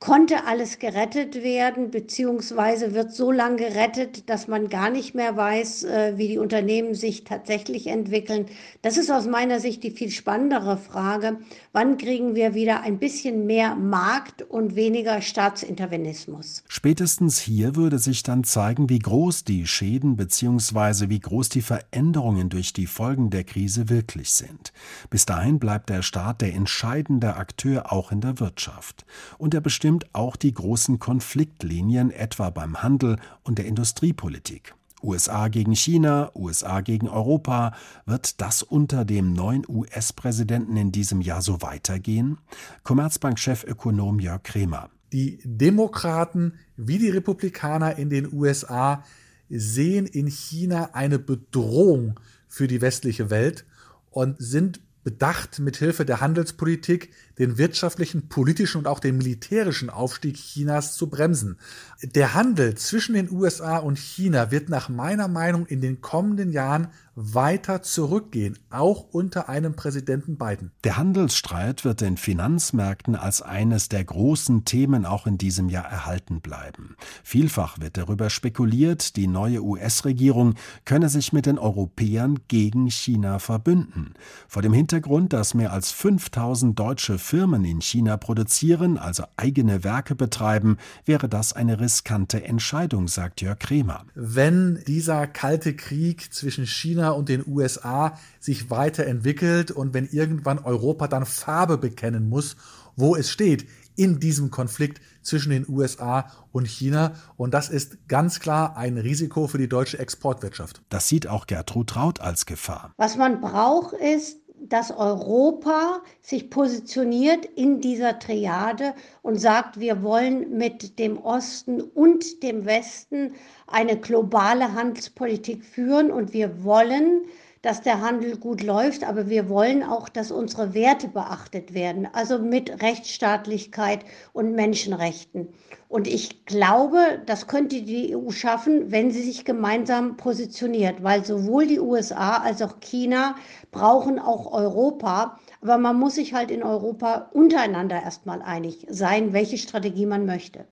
Konnte 0.00 0.46
alles 0.46 0.78
gerettet 0.78 1.42
werden, 1.42 1.90
beziehungsweise 1.90 2.94
wird 2.94 3.12
so 3.12 3.32
lange 3.32 3.56
gerettet, 3.56 4.30
dass 4.30 4.46
man 4.46 4.68
gar 4.68 4.90
nicht 4.90 5.16
mehr 5.16 5.36
weiß, 5.36 5.84
äh, 5.84 6.12
wie 6.16 6.28
die 6.28 6.38
Unternehmen 6.38 6.94
sich 6.94 7.24
tatsächlich 7.24 7.88
entwickeln. 7.88 8.46
Das 8.82 8.96
ist 8.96 9.10
aus 9.10 9.26
meiner 9.26 9.58
Sicht 9.58 9.82
die 9.82 9.90
viel 9.90 10.10
spannendere 10.10 10.76
Frage. 10.76 11.38
Wann 11.72 11.98
kriegen 11.98 12.36
wir 12.36 12.54
wieder 12.54 12.82
ein 12.82 12.98
bisschen 12.98 13.46
mehr 13.46 13.74
Markt 13.74 14.42
und 14.42 14.76
weniger 14.76 15.20
Staatsintervenismus? 15.20 16.62
Spätestens 16.68 17.40
hier 17.40 17.74
würde 17.74 17.98
sich 17.98 18.22
dann 18.22 18.44
zeigen, 18.44 18.88
wie 18.88 19.00
groß 19.00 19.42
die 19.42 19.66
Schäden 19.66 20.16
beziehungsweise 20.16 21.10
wie 21.10 21.20
groß 21.20 21.48
die 21.48 21.62
Veränderungen 21.62 22.50
durch 22.50 22.72
die 22.72 22.86
Folgen 22.86 23.30
der 23.30 23.42
Krise 23.42 23.88
wirklich 23.88 24.30
sind. 24.30 24.72
Bis 25.10 25.26
dahin 25.26 25.58
bleibt 25.58 25.90
der 25.90 26.02
Staat 26.02 26.40
der 26.40 26.54
entscheidende 26.54 27.34
Akteur 27.34 27.92
auch 27.92 28.12
in 28.12 28.20
der 28.20 28.38
Wirtschaft. 28.38 29.04
Und 29.38 29.54
er 29.54 29.60
bestimmt 29.60 29.87
bestimmt 29.88 30.14
auch 30.14 30.36
die 30.36 30.52
großen 30.52 30.98
Konfliktlinien 30.98 32.10
etwa 32.10 32.50
beim 32.50 32.82
Handel 32.82 33.16
und 33.42 33.56
der 33.56 33.64
Industriepolitik. 33.64 34.74
USA 35.02 35.48
gegen 35.48 35.74
China, 35.74 36.30
USA 36.34 36.82
gegen 36.82 37.08
Europa. 37.08 37.72
Wird 38.04 38.42
das 38.42 38.62
unter 38.62 39.06
dem 39.06 39.32
neuen 39.32 39.64
US-Präsidenten 39.66 40.76
in 40.76 40.92
diesem 40.92 41.22
Jahr 41.22 41.40
so 41.40 41.62
weitergehen? 41.62 42.36
Commerzbank-Chefökonom 42.82 44.20
Jörg 44.20 44.42
Kremer. 44.42 44.90
Die 45.14 45.40
Demokraten 45.42 46.58
wie 46.76 46.98
die 46.98 47.08
Republikaner 47.08 47.96
in 47.96 48.10
den 48.10 48.30
USA 48.30 49.02
sehen 49.48 50.04
in 50.04 50.26
China 50.26 50.90
eine 50.92 51.18
Bedrohung 51.18 52.20
für 52.46 52.68
die 52.68 52.82
westliche 52.82 53.30
Welt 53.30 53.64
und 54.10 54.36
sind 54.38 54.80
bedacht, 55.02 55.58
mithilfe 55.60 56.04
der 56.04 56.20
Handelspolitik 56.20 57.10
den 57.38 57.58
wirtschaftlichen, 57.58 58.28
politischen 58.28 58.78
und 58.78 58.86
auch 58.86 59.00
den 59.00 59.16
militärischen 59.16 59.90
Aufstieg 59.90 60.36
Chinas 60.36 60.96
zu 60.96 61.08
bremsen. 61.08 61.58
Der 62.02 62.34
Handel 62.34 62.74
zwischen 62.76 63.14
den 63.14 63.30
USA 63.30 63.78
und 63.78 63.98
China 63.98 64.50
wird 64.50 64.68
nach 64.68 64.88
meiner 64.88 65.28
Meinung 65.28 65.66
in 65.66 65.80
den 65.80 66.00
kommenden 66.00 66.52
Jahren 66.52 66.88
weiter 67.20 67.82
zurückgehen, 67.82 68.56
auch 68.70 69.06
unter 69.10 69.48
einem 69.48 69.74
Präsidenten 69.74 70.36
Biden. 70.36 70.70
Der 70.84 70.96
Handelsstreit 70.96 71.84
wird 71.84 72.00
den 72.00 72.16
Finanzmärkten 72.16 73.16
als 73.16 73.42
eines 73.42 73.88
der 73.88 74.04
großen 74.04 74.64
Themen 74.64 75.04
auch 75.04 75.26
in 75.26 75.36
diesem 75.36 75.68
Jahr 75.68 75.86
erhalten 75.86 76.40
bleiben. 76.40 76.96
Vielfach 77.24 77.80
wird 77.80 77.96
darüber 77.96 78.30
spekuliert, 78.30 79.16
die 79.16 79.26
neue 79.26 79.64
US-Regierung 79.64 80.54
könne 80.84 81.08
sich 81.08 81.32
mit 81.32 81.46
den 81.46 81.58
Europäern 81.58 82.38
gegen 82.46 82.88
China 82.88 83.40
verbünden. 83.40 84.14
Vor 84.46 84.62
dem 84.62 84.72
Hintergrund, 84.72 85.32
dass 85.32 85.54
mehr 85.54 85.72
als 85.72 85.90
5000 85.90 86.78
deutsche 86.78 87.18
Firmen 87.28 87.64
in 87.64 87.80
China 87.80 88.16
produzieren, 88.16 88.98
also 88.98 89.24
eigene 89.36 89.84
Werke 89.84 90.14
betreiben, 90.14 90.78
wäre 91.04 91.28
das 91.28 91.52
eine 91.52 91.80
riskante 91.80 92.42
Entscheidung, 92.42 93.08
sagt 93.08 93.40
Jörg 93.40 93.58
Kremer. 93.58 94.04
Wenn 94.14 94.82
dieser 94.86 95.26
kalte 95.26 95.74
Krieg 95.74 96.32
zwischen 96.32 96.66
China 96.66 96.88
China 96.88 97.10
und 97.10 97.28
den 97.28 97.44
USA 97.46 98.18
sich 98.40 98.70
weiterentwickelt 98.70 99.70
und 99.70 99.94
wenn 99.94 100.08
irgendwann 100.08 100.58
Europa 100.58 101.06
dann 101.06 101.26
Farbe 101.26 101.78
bekennen 101.78 102.28
muss, 102.28 102.56
wo 102.96 103.14
es 103.14 103.30
steht 103.30 103.66
in 103.94 104.20
diesem 104.20 104.50
Konflikt 104.50 105.00
zwischen 105.22 105.50
den 105.50 105.66
USA 105.68 106.30
und 106.52 106.66
China. 106.66 107.12
Und 107.36 107.52
das 107.52 107.68
ist 107.68 108.08
ganz 108.08 108.40
klar 108.40 108.76
ein 108.76 108.96
Risiko 108.96 109.48
für 109.48 109.58
die 109.58 109.68
deutsche 109.68 109.98
Exportwirtschaft. 109.98 110.82
Das 110.88 111.08
sieht 111.08 111.26
auch 111.26 111.46
Gertrud 111.46 111.90
Traut 111.90 112.20
als 112.20 112.46
Gefahr. 112.46 112.92
Was 112.96 113.16
man 113.16 113.40
braucht, 113.40 113.92
ist 113.94 114.36
dass 114.60 114.90
Europa 114.90 116.02
sich 116.20 116.50
positioniert 116.50 117.44
in 117.44 117.80
dieser 117.80 118.18
Triade 118.18 118.94
und 119.22 119.36
sagt, 119.36 119.80
wir 119.80 120.02
wollen 120.02 120.56
mit 120.56 120.98
dem 120.98 121.18
Osten 121.18 121.80
und 121.80 122.42
dem 122.42 122.64
Westen 122.64 123.34
eine 123.66 123.98
globale 123.98 124.74
Handelspolitik 124.74 125.64
führen 125.64 126.10
und 126.10 126.32
wir 126.32 126.64
wollen, 126.64 127.22
dass 127.62 127.82
der 127.82 128.00
Handel 128.00 128.36
gut 128.36 128.62
läuft, 128.62 129.04
aber 129.04 129.28
wir 129.28 129.48
wollen 129.48 129.82
auch, 129.82 130.08
dass 130.08 130.30
unsere 130.30 130.74
Werte 130.74 131.08
beachtet 131.08 131.74
werden, 131.74 132.08
also 132.12 132.38
mit 132.38 132.82
Rechtsstaatlichkeit 132.82 134.04
und 134.32 134.54
Menschenrechten. 134.54 135.48
Und 135.88 136.06
ich 136.06 136.44
glaube, 136.44 137.22
das 137.24 137.46
könnte 137.46 137.80
die 137.80 138.14
EU 138.14 138.30
schaffen, 138.30 138.90
wenn 138.92 139.10
sie 139.10 139.22
sich 139.22 139.46
gemeinsam 139.46 140.18
positioniert, 140.18 141.02
weil 141.02 141.24
sowohl 141.24 141.66
die 141.66 141.80
USA 141.80 142.36
als 142.36 142.60
auch 142.60 142.80
China 142.80 143.36
brauchen 143.70 144.18
auch 144.18 144.52
Europa. 144.52 145.38
Aber 145.62 145.78
man 145.78 145.98
muss 145.98 146.16
sich 146.16 146.34
halt 146.34 146.50
in 146.50 146.62
Europa 146.62 147.30
untereinander 147.32 148.02
erstmal 148.02 148.42
einig 148.42 148.86
sein, 148.90 149.32
welche 149.32 149.56
Strategie 149.56 150.04
man 150.04 150.26
möchte. 150.26 150.66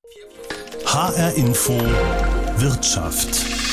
HR 0.85 1.35
Info 1.35 1.73
Wirtschaft. 2.59 3.66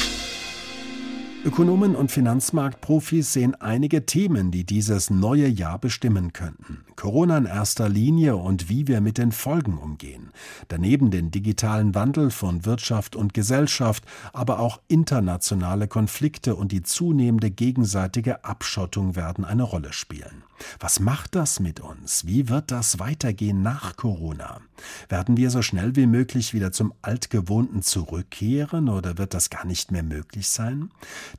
Ökonomen 1.45 1.93
und 1.95 2.09
Finanzmarktprofis 2.09 3.33
sehen 3.33 3.53
einige 3.55 4.05
Themen, 4.05 4.49
die 4.49 4.65
dieses 4.65 5.09
neue 5.09 5.47
Jahr 5.47 5.77
bestimmen 5.77 6.31
könnten. 6.31 6.85
Corona 6.95 7.37
in 7.37 7.45
erster 7.45 7.89
Linie 7.89 8.37
und 8.37 8.69
wie 8.69 8.87
wir 8.87 9.01
mit 9.01 9.17
den 9.17 9.33
Folgen 9.33 9.77
umgehen. 9.77 10.31
Daneben 10.69 11.11
den 11.11 11.31
digitalen 11.31 11.95
Wandel 11.95 12.31
von 12.31 12.65
Wirtschaft 12.65 13.17
und 13.17 13.33
Gesellschaft, 13.33 14.05
aber 14.31 14.59
auch 14.59 14.79
internationale 14.87 15.89
Konflikte 15.89 16.55
und 16.55 16.71
die 16.71 16.81
zunehmende 16.81 17.51
gegenseitige 17.51 18.45
Abschottung 18.45 19.17
werden 19.17 19.43
eine 19.43 19.63
Rolle 19.63 19.91
spielen. 19.91 20.43
Was 20.79 20.99
macht 20.99 21.35
das 21.35 21.59
mit 21.59 21.79
uns? 21.79 22.25
Wie 22.25 22.49
wird 22.49 22.71
das 22.71 22.99
weitergehen 22.99 23.61
nach 23.61 23.95
Corona? 23.95 24.61
Werden 25.09 25.37
wir 25.37 25.49
so 25.49 25.61
schnell 25.61 25.95
wie 25.95 26.07
möglich 26.07 26.53
wieder 26.53 26.71
zum 26.71 26.93
Altgewohnten 27.01 27.81
zurückkehren 27.81 28.89
oder 28.89 29.17
wird 29.17 29.33
das 29.33 29.49
gar 29.49 29.65
nicht 29.65 29.91
mehr 29.91 30.03
möglich 30.03 30.49
sein? 30.49 30.89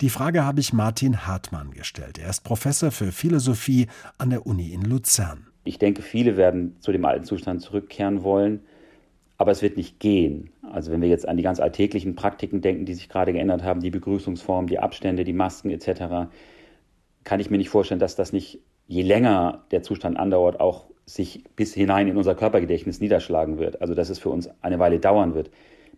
Die 0.01 0.11
Frage 0.11 0.45
habe 0.45 0.61
ich 0.61 0.73
Martin 0.73 1.27
Hartmann 1.27 1.71
gestellt. 1.71 2.19
Er 2.19 2.31
ist 2.31 2.45
Professor 2.45 2.91
für 2.91 3.13
Philosophie 3.13 3.89
an 4.19 4.31
der 4.31 4.47
Uni 4.47 4.73
in 4.73 4.83
Luzern. 4.83 5.47
Ich 5.65 5.79
denke, 5.79 6.03
viele 6.03 6.37
werden 6.37 6.77
zu 6.81 6.93
dem 6.93 7.05
alten 7.05 7.25
Zustand 7.25 7.63
zurückkehren 7.63 8.23
wollen, 8.23 8.61
aber 9.39 9.51
es 9.51 9.63
wird 9.63 9.77
nicht 9.77 9.99
gehen. 9.99 10.51
Also 10.63 10.93
wenn 10.93 11.01
wir 11.01 11.09
jetzt 11.09 11.27
an 11.27 11.37
die 11.37 11.43
ganz 11.43 11.59
alltäglichen 11.59 12.15
Praktiken 12.15 12.61
denken, 12.61 12.85
die 12.85 12.95
sich 12.95 13.09
gerade 13.09 13.33
geändert 13.33 13.63
haben, 13.63 13.81
die 13.81 13.91
Begrüßungsformen, 13.91 14.69
die 14.69 14.79
Abstände, 14.79 15.25
die 15.25 15.33
Masken 15.33 15.71
etc., 15.71 16.31
kann 17.25 17.41
ich 17.41 17.51
mir 17.51 17.57
nicht 17.57 17.71
vorstellen, 17.71 18.01
dass 18.01 18.17
das 18.17 18.33
nicht 18.33 18.61
je 18.87 19.03
länger 19.03 19.65
der 19.71 19.83
Zustand 19.83 20.19
andauert, 20.19 20.61
auch 20.61 20.87
sich 21.07 21.45
bis 21.57 21.75
hinein 21.75 22.09
in 22.09 22.17
unser 22.17 22.35
Körpergedächtnis 22.35 23.01
niederschlagen 23.01 23.59
wird. 23.59 23.81
Also 23.81 23.95
dass 23.95 24.09
es 24.09 24.19
für 24.19 24.31
uns 24.31 24.49
eine 24.63 24.79
Weile 24.79 24.99
dauern 24.99 25.35
wird, 25.35 25.51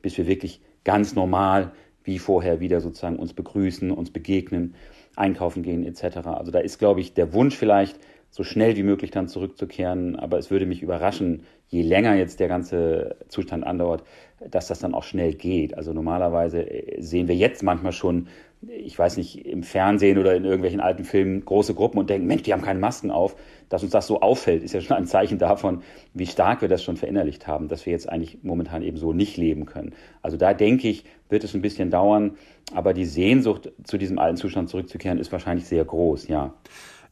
bis 0.02 0.16
wir 0.18 0.26
wirklich 0.26 0.60
ganz 0.84 1.14
normal 1.14 1.72
wie 2.04 2.18
vorher 2.18 2.60
wieder 2.60 2.80
sozusagen 2.80 3.16
uns 3.16 3.32
begrüßen, 3.32 3.90
uns 3.90 4.10
begegnen, 4.10 4.74
einkaufen 5.16 5.62
gehen 5.62 5.84
etc. 5.84 6.18
Also 6.28 6.52
da 6.52 6.60
ist, 6.60 6.78
glaube 6.78 7.00
ich, 7.00 7.14
der 7.14 7.32
Wunsch 7.32 7.56
vielleicht, 7.56 7.98
so 8.36 8.44
schnell 8.44 8.76
wie 8.76 8.82
möglich 8.82 9.10
dann 9.10 9.28
zurückzukehren. 9.28 10.14
Aber 10.16 10.36
es 10.36 10.50
würde 10.50 10.66
mich 10.66 10.82
überraschen, 10.82 11.44
je 11.68 11.80
länger 11.80 12.14
jetzt 12.14 12.38
der 12.38 12.48
ganze 12.48 13.16
Zustand 13.28 13.66
andauert, 13.66 14.04
dass 14.50 14.68
das 14.68 14.78
dann 14.78 14.92
auch 14.92 15.04
schnell 15.04 15.32
geht. 15.32 15.74
Also 15.74 15.94
normalerweise 15.94 16.66
sehen 16.98 17.28
wir 17.28 17.34
jetzt 17.34 17.62
manchmal 17.62 17.92
schon 17.92 18.28
ich 18.68 18.98
weiß 18.98 19.16
nicht, 19.16 19.46
im 19.46 19.62
Fernsehen 19.62 20.18
oder 20.18 20.34
in 20.34 20.44
irgendwelchen 20.44 20.80
alten 20.80 21.04
Filmen 21.04 21.44
große 21.44 21.74
Gruppen 21.74 21.98
und 21.98 22.10
denken, 22.10 22.26
Mensch, 22.26 22.42
die 22.42 22.52
haben 22.52 22.62
keine 22.62 22.80
Masken 22.80 23.10
auf. 23.10 23.36
Dass 23.68 23.82
uns 23.82 23.92
das 23.92 24.06
so 24.06 24.20
auffällt, 24.20 24.62
ist 24.62 24.74
ja 24.74 24.80
schon 24.80 24.96
ein 24.96 25.06
Zeichen 25.06 25.38
davon, 25.38 25.82
wie 26.14 26.26
stark 26.26 26.62
wir 26.62 26.68
das 26.68 26.82
schon 26.82 26.96
verinnerlicht 26.96 27.46
haben, 27.46 27.68
dass 27.68 27.84
wir 27.84 27.92
jetzt 27.92 28.08
eigentlich 28.08 28.38
momentan 28.42 28.82
eben 28.82 28.96
so 28.96 29.12
nicht 29.12 29.36
leben 29.36 29.66
können. 29.66 29.92
Also 30.22 30.36
da 30.36 30.54
denke 30.54 30.88
ich, 30.88 31.04
wird 31.28 31.44
es 31.44 31.54
ein 31.54 31.62
bisschen 31.62 31.90
dauern, 31.90 32.36
aber 32.72 32.94
die 32.94 33.04
Sehnsucht, 33.04 33.72
zu 33.84 33.98
diesem 33.98 34.18
alten 34.18 34.36
Zustand 34.36 34.68
zurückzukehren, 34.68 35.18
ist 35.18 35.32
wahrscheinlich 35.32 35.66
sehr 35.66 35.84
groß, 35.84 36.28
ja. 36.28 36.54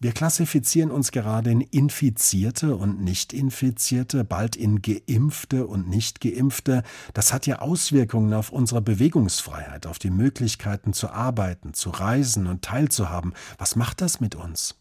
Wir 0.05 0.12
klassifizieren 0.12 0.90
uns 0.90 1.12
gerade 1.12 1.51
in 1.51 1.62
Infizierte 1.62 2.77
und 2.77 3.03
Nicht-Infizierte, 3.03 4.23
bald 4.23 4.55
in 4.55 4.83
Geimpfte 4.83 5.67
und 5.67 5.88
Nicht-Geimpfte. 5.88 6.83
Das 7.14 7.33
hat 7.33 7.47
ja 7.47 7.61
Auswirkungen 7.61 8.35
auf 8.35 8.53
unsere 8.53 8.83
Bewegungsfreiheit, 8.83 9.87
auf 9.87 9.99
die 9.99 10.11
Möglichkeiten 10.11 10.93
zu 10.93 11.09
arbeiten, 11.09 11.73
zu 11.73 11.88
reisen 11.88 12.49
und 12.49 12.61
teilzuhaben. 12.61 13.33
Was 13.57 13.77
macht 13.77 14.03
das 14.03 14.21
mit 14.21 14.35
uns? 14.35 14.79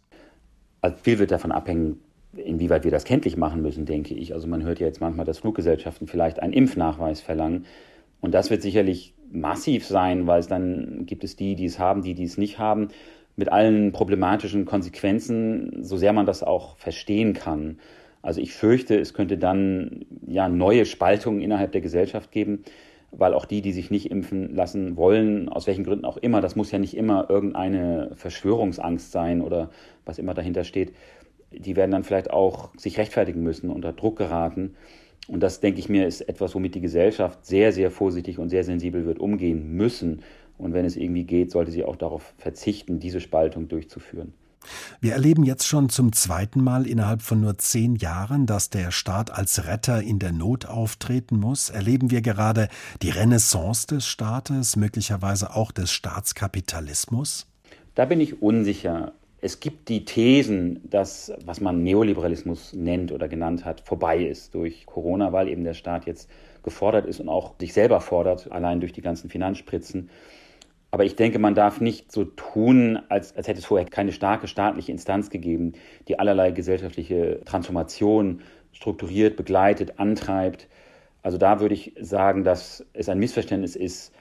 Also 0.82 0.98
viel 1.02 1.20
wird 1.20 1.32
davon 1.32 1.54
abhängen, 1.54 2.02
inwieweit 2.36 2.84
wir 2.84 2.92
das 2.92 3.06
kenntlich 3.06 3.38
machen 3.38 3.62
müssen, 3.62 3.86
denke 3.86 4.14
ich. 4.16 4.34
Also 4.34 4.50
man 4.50 4.64
hört 4.64 4.82
ja 4.82 4.88
jetzt 4.88 5.00
manchmal, 5.00 5.26
dass 5.26 5.40
Fluggesellschaften 5.40 6.06
vielleicht 6.06 6.42
einen 6.42 6.52
Impfnachweis 6.52 7.22
verlangen. 7.22 7.66
Und 8.20 8.34
das 8.34 8.50
wird 8.50 8.62
sicherlich 8.62 9.14
massiv 9.32 9.88
sein, 9.88 10.28
weil 10.28 10.42
es 10.42 10.48
dann 10.48 11.06
gibt 11.06 11.24
es 11.24 11.38
die, 11.38 11.56
die 11.56 11.64
es 11.64 11.80
haben, 11.80 12.02
die, 12.02 12.14
die 12.14 12.26
es 12.26 12.38
nicht 12.38 12.60
haben 12.60 12.90
mit 13.36 13.52
allen 13.52 13.92
problematischen 13.92 14.66
Konsequenzen, 14.66 15.84
so 15.84 15.98
sehr 15.98 16.14
man 16.14 16.26
das 16.26 16.44
auch 16.44 16.78
verstehen 16.78 17.34
kann. 17.34 17.80
Also 18.22 18.40
ich 18.40 18.54
fürchte, 18.54 19.00
es 19.00 19.14
könnte 19.14 19.38
dann 19.38 20.06
ja 20.26 20.48
neue 20.48 20.86
Spaltungen 20.86 21.42
innerhalb 21.42 21.72
der 21.72 21.82
Gesellschaft 21.82 22.32
geben, 22.32 22.64
weil 23.12 23.34
auch 23.34 23.46
die, 23.46 23.62
die 23.62 23.74
sich 23.74 23.92
nicht 23.92 24.10
impfen 24.10 24.56
lassen 24.56 24.98
wollen, 24.98 25.50
aus 25.50 25.68
welchen 25.68 25.84
Gründen 25.84 26.06
auch 26.06 26.18
immer, 26.18 26.42
das 26.42 26.56
muss 26.56 26.72
ja 26.72 26.80
nicht 26.80 26.96
immer 26.96 27.30
irgendeine 27.30 28.12
Verschwörungsangst 28.16 29.12
sein 29.12 29.42
oder 29.42 29.70
was 30.06 30.20
immer 30.20 30.34
dahinter 30.34 30.64
steht, 30.64 30.94
die 31.52 31.76
werden 31.76 31.92
dann 31.92 32.04
vielleicht 32.04 32.32
auch 32.32 32.72
sich 32.78 32.98
rechtfertigen 32.98 33.44
müssen, 33.44 33.70
unter 33.70 33.94
Druck 33.94 34.18
geraten. 34.18 34.76
Und 35.28 35.42
das, 35.42 35.60
denke 35.60 35.80
ich 35.80 35.90
mir, 35.90 36.08
ist 36.08 36.22
etwas, 36.22 36.54
womit 36.56 36.76
die 36.76 36.82
Gesellschaft 36.82 37.46
sehr, 37.46 37.72
sehr 37.72 37.92
vorsichtig 37.92 38.40
und 38.40 38.50
sehr 38.50 38.64
sensibel 38.64 39.06
wird 39.06 39.20
umgehen 39.20 39.74
müssen. 39.76 40.22
Und 40.64 40.74
wenn 40.74 40.86
es 40.86 40.96
irgendwie 40.96 41.26
geht, 41.26 41.52
sollte 41.52 41.72
sie 41.72 41.84
auch 41.84 41.98
darauf 41.98 42.34
verzichten, 42.38 43.00
diese 43.00 43.20
Spaltung 43.20 43.68
durchzuführen. 43.68 44.34
Wir 45.02 45.12
erleben 45.12 45.44
jetzt 45.44 45.68
schon 45.68 45.90
zum 45.90 46.14
zweiten 46.14 46.64
Mal 46.64 46.88
innerhalb 46.88 47.22
von 47.22 47.42
nur 47.42 47.58
zehn 47.58 47.96
Jahren, 47.96 48.46
dass 48.46 48.70
der 48.70 48.92
Staat 48.92 49.30
als 49.30 49.68
Retter 49.68 50.02
in 50.02 50.20
der 50.20 50.32
Not 50.32 50.66
auftreten 50.66 51.38
muss. 51.38 51.70
Erleben 51.70 52.12
wir 52.12 52.22
gerade 52.22 52.70
die 53.02 53.10
Renaissance 53.10 53.88
des 53.88 54.08
Staates, 54.08 54.78
möglicherweise 54.78 55.54
auch 55.54 55.74
des 55.74 55.92
Staatskapitalismus? 55.92 57.48
Da 57.96 58.06
bin 58.06 58.22
ich 58.22 58.42
unsicher. 58.42 59.12
Es 59.42 59.60
gibt 59.60 59.90
die 59.90 60.06
Thesen, 60.06 60.80
dass, 60.90 61.34
was 61.44 61.60
man 61.60 61.84
Neoliberalismus 61.84 62.72
nennt 62.74 63.12
oder 63.12 63.28
genannt 63.28 63.66
hat, 63.66 63.82
vorbei 63.82 64.24
ist 64.24 64.56
durch 64.56 64.86
Corona, 64.86 65.34
weil 65.34 65.50
eben 65.50 65.66
der 65.66 65.74
Staat 65.74 66.06
jetzt 66.06 66.30
gefordert 66.64 67.06
ist 67.06 67.20
und 67.20 67.28
auch 67.28 67.56
sich 67.60 67.74
selber 67.74 68.00
fordert, 68.00 68.50
allein 68.50 68.80
durch 68.80 68.94
die 68.94 69.02
ganzen 69.02 69.30
Finanzspritzen. 69.30 70.10
Aber 70.94 71.06
ich 71.06 71.16
denke, 71.16 71.40
man 71.40 71.56
darf 71.56 71.82
nicht 71.82 72.12
so 72.12 72.24
tun, 72.24 73.00
als, 73.10 73.36
als 73.36 73.48
hätte 73.48 73.58
es 73.58 73.66
vorher 73.66 73.90
keine 73.90 74.12
starke 74.12 74.48
staatliche 74.48 74.92
Instanz 74.92 75.32
gegeben, 75.32 75.74
die 76.08 76.20
allerlei 76.20 76.52
gesellschaftliche 76.52 77.42
Transformation 77.46 78.42
strukturiert, 78.74 79.36
begleitet, 79.36 79.98
antreibt. 79.98 80.68
Also 81.24 81.40
da 81.40 81.60
würde 81.60 81.74
ich 81.74 81.96
sagen, 82.00 82.44
dass 82.44 82.86
es 82.94 83.10
ein 83.10 83.18
Missverständnis 83.18 83.76
ist, 83.76 84.14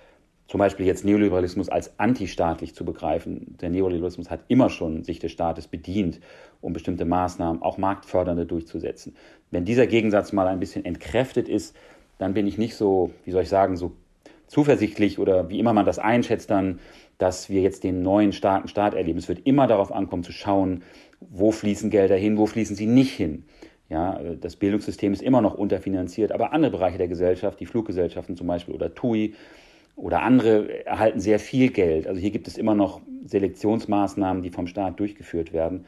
zum 0.48 0.61
Beispiel 0.61 0.87
jetzt 0.87 1.04
Neoliberalismus 1.04 1.68
als 1.68 1.98
antistaatlich 2.00 2.74
zu 2.74 2.87
begreifen. 2.87 3.54
Der 3.61 3.68
Neoliberalismus 3.68 4.30
hat 4.30 4.40
immer 4.48 4.70
schon 4.70 5.04
sich 5.04 5.18
des 5.18 5.30
Staates 5.30 5.68
bedient, 5.68 6.20
um 6.62 6.72
bestimmte 6.72 7.04
Maßnahmen, 7.04 7.61
auch 7.61 7.76
marktfördernde, 7.76 8.46
durchzusetzen. 8.46 9.14
Wenn 9.50 9.66
dieser 9.66 9.87
Gegensatz 9.87 10.32
mal 10.32 10.48
ein 10.48 10.58
bisschen 10.58 10.87
entkräftet 10.87 11.50
ist, 11.50 11.76
dann 12.16 12.32
bin 12.32 12.46
ich 12.46 12.56
nicht 12.56 12.76
so, 12.76 13.11
wie 13.26 13.30
soll 13.30 13.42
ich 13.42 13.50
sagen, 13.50 13.76
so 13.76 13.92
zuversichtlich 14.53 15.19
oder 15.19 15.49
wie 15.49 15.59
immer 15.59 15.73
man 15.73 15.87
das 15.87 15.99
einschätzt 15.99 16.51
dann, 16.51 16.79
dass 17.17 17.49
wir 17.49 17.62
jetzt 17.62 17.85
den 17.85 18.03
neuen 18.03 18.33
starken 18.33 18.69
Staat 18.69 18.93
erleben. 18.93 19.19
Es 19.19 19.29
wird 19.29 19.47
immer 19.47 19.67
darauf 19.67 19.91
ankommen 19.91 20.25
zu 20.25 20.33
schauen, 20.33 20.83
wo 21.21 21.53
fließen 21.53 21.88
Gelder 21.88 22.17
hin, 22.17 22.37
wo 22.37 22.45
fließen 22.45 22.77
sie 22.77 22.87
nicht 22.87 23.12
hin. 23.12 23.45
Ja, 23.88 24.21
das 24.41 24.57
Bildungssystem 24.57 25.15
ist 25.15 25.23
immer 25.23 25.41
noch 25.41 25.55
unterfinanziert, 25.55 26.33
aber 26.33 26.53
andere 26.53 26.73
Bereiche 26.73 26.99
der 26.99 27.09
Gesellschaft, 27.09 27.61
die 27.61 27.67
Fluggesellschaften 27.67 28.37
zum 28.37 28.47
Beispiel 28.47 28.75
oder 28.75 28.95
TUI 28.95 29.35
oder 29.97 30.21
andere 30.21 30.85
erhalten 30.85 31.21
sehr 31.21 31.38
viel 31.38 31.71
Geld. 31.71 32.07
Also 32.07 32.21
hier 32.21 32.31
gibt 32.31 32.47
es 32.47 32.59
immer 32.59 32.75
noch 32.75 33.01
Selektionsmaßnahmen, 33.25 34.43
die 34.43 34.51
vom 34.51 34.67
Staat 34.67 35.01
durchgeführt 35.01 35.55
werden. 35.55 35.87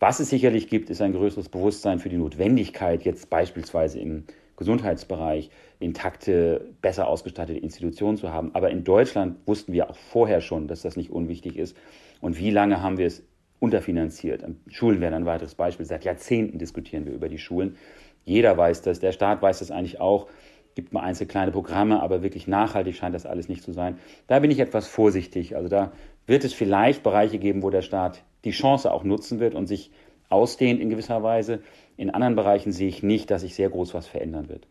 Was 0.00 0.18
es 0.18 0.30
sicherlich 0.30 0.68
gibt, 0.68 0.88
ist 0.88 1.02
ein 1.02 1.12
größeres 1.12 1.50
Bewusstsein 1.50 1.98
für 1.98 2.08
die 2.08 2.16
Notwendigkeit, 2.16 3.02
jetzt 3.02 3.28
beispielsweise 3.28 3.98
im 3.98 4.24
Gesundheitsbereich 4.58 5.50
intakte, 5.78 6.74
besser 6.82 7.06
ausgestattete 7.06 7.58
Institutionen 7.58 8.16
zu 8.16 8.32
haben. 8.32 8.54
Aber 8.54 8.70
in 8.70 8.84
Deutschland 8.84 9.36
wussten 9.46 9.72
wir 9.72 9.88
auch 9.88 9.96
vorher 9.96 10.40
schon, 10.40 10.66
dass 10.66 10.82
das 10.82 10.96
nicht 10.96 11.10
unwichtig 11.10 11.56
ist. 11.56 11.76
Und 12.20 12.38
wie 12.38 12.50
lange 12.50 12.82
haben 12.82 12.98
wir 12.98 13.06
es 13.06 13.22
unterfinanziert? 13.60 14.44
Schulen 14.68 15.00
wären 15.00 15.14
ein 15.14 15.26
weiteres 15.26 15.54
Beispiel. 15.54 15.86
Seit 15.86 16.04
Jahrzehnten 16.04 16.58
diskutieren 16.58 17.06
wir 17.06 17.12
über 17.12 17.28
die 17.28 17.38
Schulen. 17.38 17.76
Jeder 18.24 18.56
weiß 18.56 18.82
das, 18.82 18.98
der 18.98 19.12
Staat 19.12 19.40
weiß 19.42 19.60
das 19.60 19.70
eigentlich 19.70 20.00
auch. 20.00 20.26
Gibt 20.74 20.92
mal 20.92 21.02
einzelne 21.02 21.28
kleine 21.28 21.52
Programme, 21.52 22.02
aber 22.02 22.22
wirklich 22.24 22.48
nachhaltig 22.48 22.96
scheint 22.96 23.14
das 23.14 23.26
alles 23.26 23.48
nicht 23.48 23.62
zu 23.62 23.72
sein. 23.72 23.98
Da 24.26 24.40
bin 24.40 24.50
ich 24.50 24.58
etwas 24.58 24.88
vorsichtig. 24.88 25.54
Also 25.54 25.68
da 25.68 25.92
wird 26.26 26.44
es 26.44 26.52
vielleicht 26.52 27.04
Bereiche 27.04 27.38
geben, 27.38 27.62
wo 27.62 27.70
der 27.70 27.82
Staat 27.82 28.24
die 28.44 28.50
Chance 28.50 28.92
auch 28.92 29.04
nutzen 29.04 29.38
wird 29.38 29.54
und 29.54 29.66
sich 29.66 29.92
ausdehnt 30.28 30.80
in 30.80 30.90
gewisser 30.90 31.22
Weise. 31.22 31.60
In 31.98 32.10
anderen 32.10 32.36
Bereichen 32.36 32.70
sehe 32.70 32.86
ich 32.86 33.02
nicht, 33.02 33.28
dass 33.28 33.42
sich 33.42 33.56
sehr 33.56 33.70
groß 33.70 33.92
was 33.92 34.06
verändern 34.06 34.48
wird. 34.48 34.68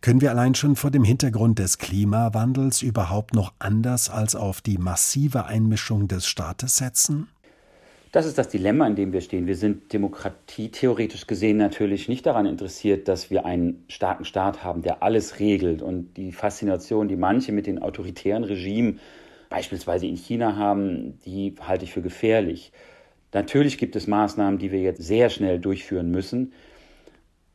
Können 0.00 0.22
wir 0.22 0.30
allein 0.30 0.54
schon 0.54 0.76
vor 0.76 0.90
dem 0.90 1.04
Hintergrund 1.04 1.58
des 1.58 1.76
Klimawandels 1.76 2.80
überhaupt 2.80 3.34
noch 3.34 3.52
anders 3.58 4.08
als 4.08 4.34
auf 4.34 4.62
die 4.62 4.78
massive 4.78 5.44
Einmischung 5.44 6.08
des 6.08 6.26
Staates 6.26 6.78
setzen? 6.78 7.28
Das 8.12 8.24
ist 8.24 8.38
das 8.38 8.48
Dilemma, 8.48 8.86
in 8.86 8.96
dem 8.96 9.12
wir 9.12 9.20
stehen. 9.20 9.46
Wir 9.46 9.56
sind 9.56 9.92
demokratietheoretisch 9.92 11.26
gesehen 11.26 11.58
natürlich 11.58 12.08
nicht 12.08 12.24
daran 12.24 12.46
interessiert, 12.46 13.08
dass 13.08 13.30
wir 13.30 13.44
einen 13.44 13.84
starken 13.88 14.24
Staat 14.24 14.64
haben, 14.64 14.80
der 14.80 15.02
alles 15.02 15.38
regelt. 15.38 15.82
Und 15.82 16.16
die 16.16 16.32
Faszination, 16.32 17.08
die 17.08 17.16
manche 17.16 17.52
mit 17.52 17.66
den 17.66 17.82
autoritären 17.82 18.42
Regimen 18.42 19.00
beispielsweise 19.50 20.06
in 20.06 20.16
China 20.16 20.56
haben, 20.56 21.18
die 21.26 21.54
halte 21.60 21.84
ich 21.84 21.92
für 21.92 22.00
gefährlich. 22.00 22.72
Natürlich 23.34 23.76
gibt 23.76 23.94
es 23.96 24.06
Maßnahmen, 24.06 24.58
die 24.58 24.72
wir 24.72 24.80
jetzt 24.80 25.02
sehr 25.02 25.28
schnell 25.28 25.60
durchführen 25.60 26.10
müssen. 26.10 26.54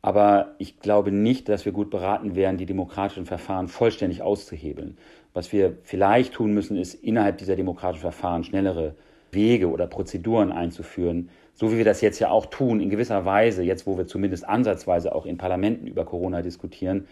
Aber 0.06 0.54
ich 0.58 0.78
glaube 0.78 1.10
nicht, 1.10 1.48
dass 1.48 1.64
wir 1.64 1.72
gut 1.72 1.90
beraten 1.90 2.36
wären, 2.36 2.58
die 2.58 2.64
demokratischen 2.64 3.26
Verfahren 3.26 3.66
vollständig 3.66 4.22
auszuhebeln. 4.22 4.96
Was 5.34 5.50
wir 5.50 5.78
vielleicht 5.82 6.34
tun 6.34 6.54
müssen, 6.54 6.76
ist 6.76 6.94
innerhalb 6.94 7.38
dieser 7.38 7.56
demokratischen 7.56 8.02
Verfahren 8.02 8.44
schnellere 8.44 8.94
Wege 9.32 9.68
oder 9.68 9.88
Prozeduren 9.88 10.52
einzuführen, 10.52 11.28
so 11.54 11.72
wie 11.72 11.78
wir 11.78 11.84
das 11.84 12.02
jetzt 12.02 12.20
ja 12.20 12.30
auch 12.30 12.46
tun, 12.46 12.78
in 12.78 12.88
gewisser 12.88 13.24
Weise, 13.24 13.64
jetzt 13.64 13.84
wo 13.84 13.98
wir 13.98 14.06
zumindest 14.06 14.46
ansatzweise 14.46 15.12
auch 15.12 15.26
in 15.26 15.38
Parlamenten 15.38 15.88
über 15.88 16.04
Corona 16.04 16.40
diskutieren. 16.40 17.08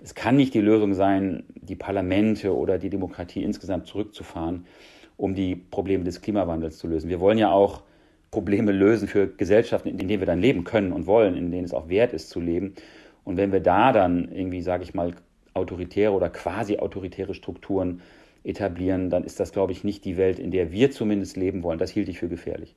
Es 0.00 0.14
kann 0.14 0.36
nicht 0.36 0.54
die 0.54 0.60
Lösung 0.60 0.94
sein, 0.94 1.42
die 1.56 1.74
Parlamente 1.74 2.54
oder 2.54 2.78
die 2.78 2.90
Demokratie 2.90 3.42
insgesamt 3.42 3.88
zurückzufahren, 3.88 4.66
um 5.16 5.34
die 5.34 5.56
Probleme 5.56 6.04
des 6.04 6.20
Klimawandels 6.20 6.78
zu 6.78 6.86
lösen. 6.86 7.10
Wir 7.10 7.18
wollen 7.18 7.38
ja 7.38 7.50
auch 7.50 7.82
Probleme 8.30 8.72
lösen 8.72 9.08
für 9.08 9.26
Gesellschaften, 9.26 9.88
in 9.88 9.98
denen 9.98 10.20
wir 10.20 10.26
dann 10.26 10.40
leben 10.40 10.64
können 10.64 10.92
und 10.92 11.06
wollen, 11.06 11.36
in 11.36 11.50
denen 11.50 11.64
es 11.64 11.74
auch 11.74 11.88
wert 11.88 12.12
ist 12.12 12.30
zu 12.30 12.40
leben. 12.40 12.74
Und 13.24 13.36
wenn 13.36 13.52
wir 13.52 13.60
da 13.60 13.92
dann 13.92 14.30
irgendwie, 14.32 14.62
sage 14.62 14.84
ich 14.84 14.94
mal, 14.94 15.14
autoritäre 15.54 16.12
oder 16.12 16.30
quasi 16.30 16.78
autoritäre 16.78 17.34
Strukturen 17.34 18.00
etablieren, 18.44 19.10
dann 19.10 19.24
ist 19.24 19.40
das, 19.40 19.52
glaube 19.52 19.72
ich, 19.72 19.84
nicht 19.84 20.04
die 20.04 20.16
Welt, 20.16 20.38
in 20.38 20.50
der 20.50 20.72
wir 20.72 20.90
zumindest 20.90 21.36
leben 21.36 21.62
wollen. 21.62 21.78
Das 21.78 21.90
hielt 21.90 22.08
ich 22.08 22.18
für 22.18 22.28
gefährlich. 22.28 22.76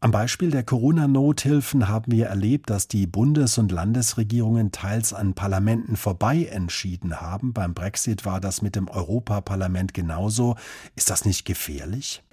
Am 0.00 0.10
Beispiel 0.10 0.50
der 0.50 0.64
Corona-Nothilfen 0.64 1.86
haben 1.86 2.10
wir 2.10 2.26
erlebt, 2.26 2.70
dass 2.70 2.88
die 2.88 3.06
Bundes- 3.06 3.58
und 3.58 3.70
Landesregierungen 3.70 4.72
teils 4.72 5.12
an 5.12 5.34
Parlamenten 5.34 5.94
vorbei 5.94 6.48
entschieden 6.50 7.20
haben. 7.20 7.52
Beim 7.52 7.72
Brexit 7.72 8.26
war 8.26 8.40
das 8.40 8.62
mit 8.62 8.74
dem 8.74 8.88
Europaparlament 8.88 9.94
genauso. 9.94 10.56
Ist 10.96 11.08
das 11.08 11.24
nicht 11.24 11.44
gefährlich? 11.44 12.24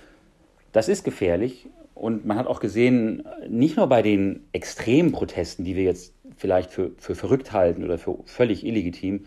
Das 0.71 0.89
ist 0.89 1.04
gefährlich. 1.04 1.67
Und 2.00 2.26
man 2.26 2.38
hat 2.38 2.48
auch 2.48 2.62
gesehen, 2.62 3.24
nicht 3.50 3.76
nur 3.76 3.88
bei 3.88 4.02
den 4.02 4.48
extremen 4.54 5.12
Protesten, 5.12 5.66
die 5.66 5.76
wir 5.76 5.84
jetzt 5.84 6.14
vielleicht 6.38 6.72
für, 6.72 6.92
für 6.98 7.14
verrückt 7.14 7.52
halten 7.52 7.84
oder 7.84 7.98
für 7.98 8.20
völlig 8.26 8.66
illegitim, 8.66 9.26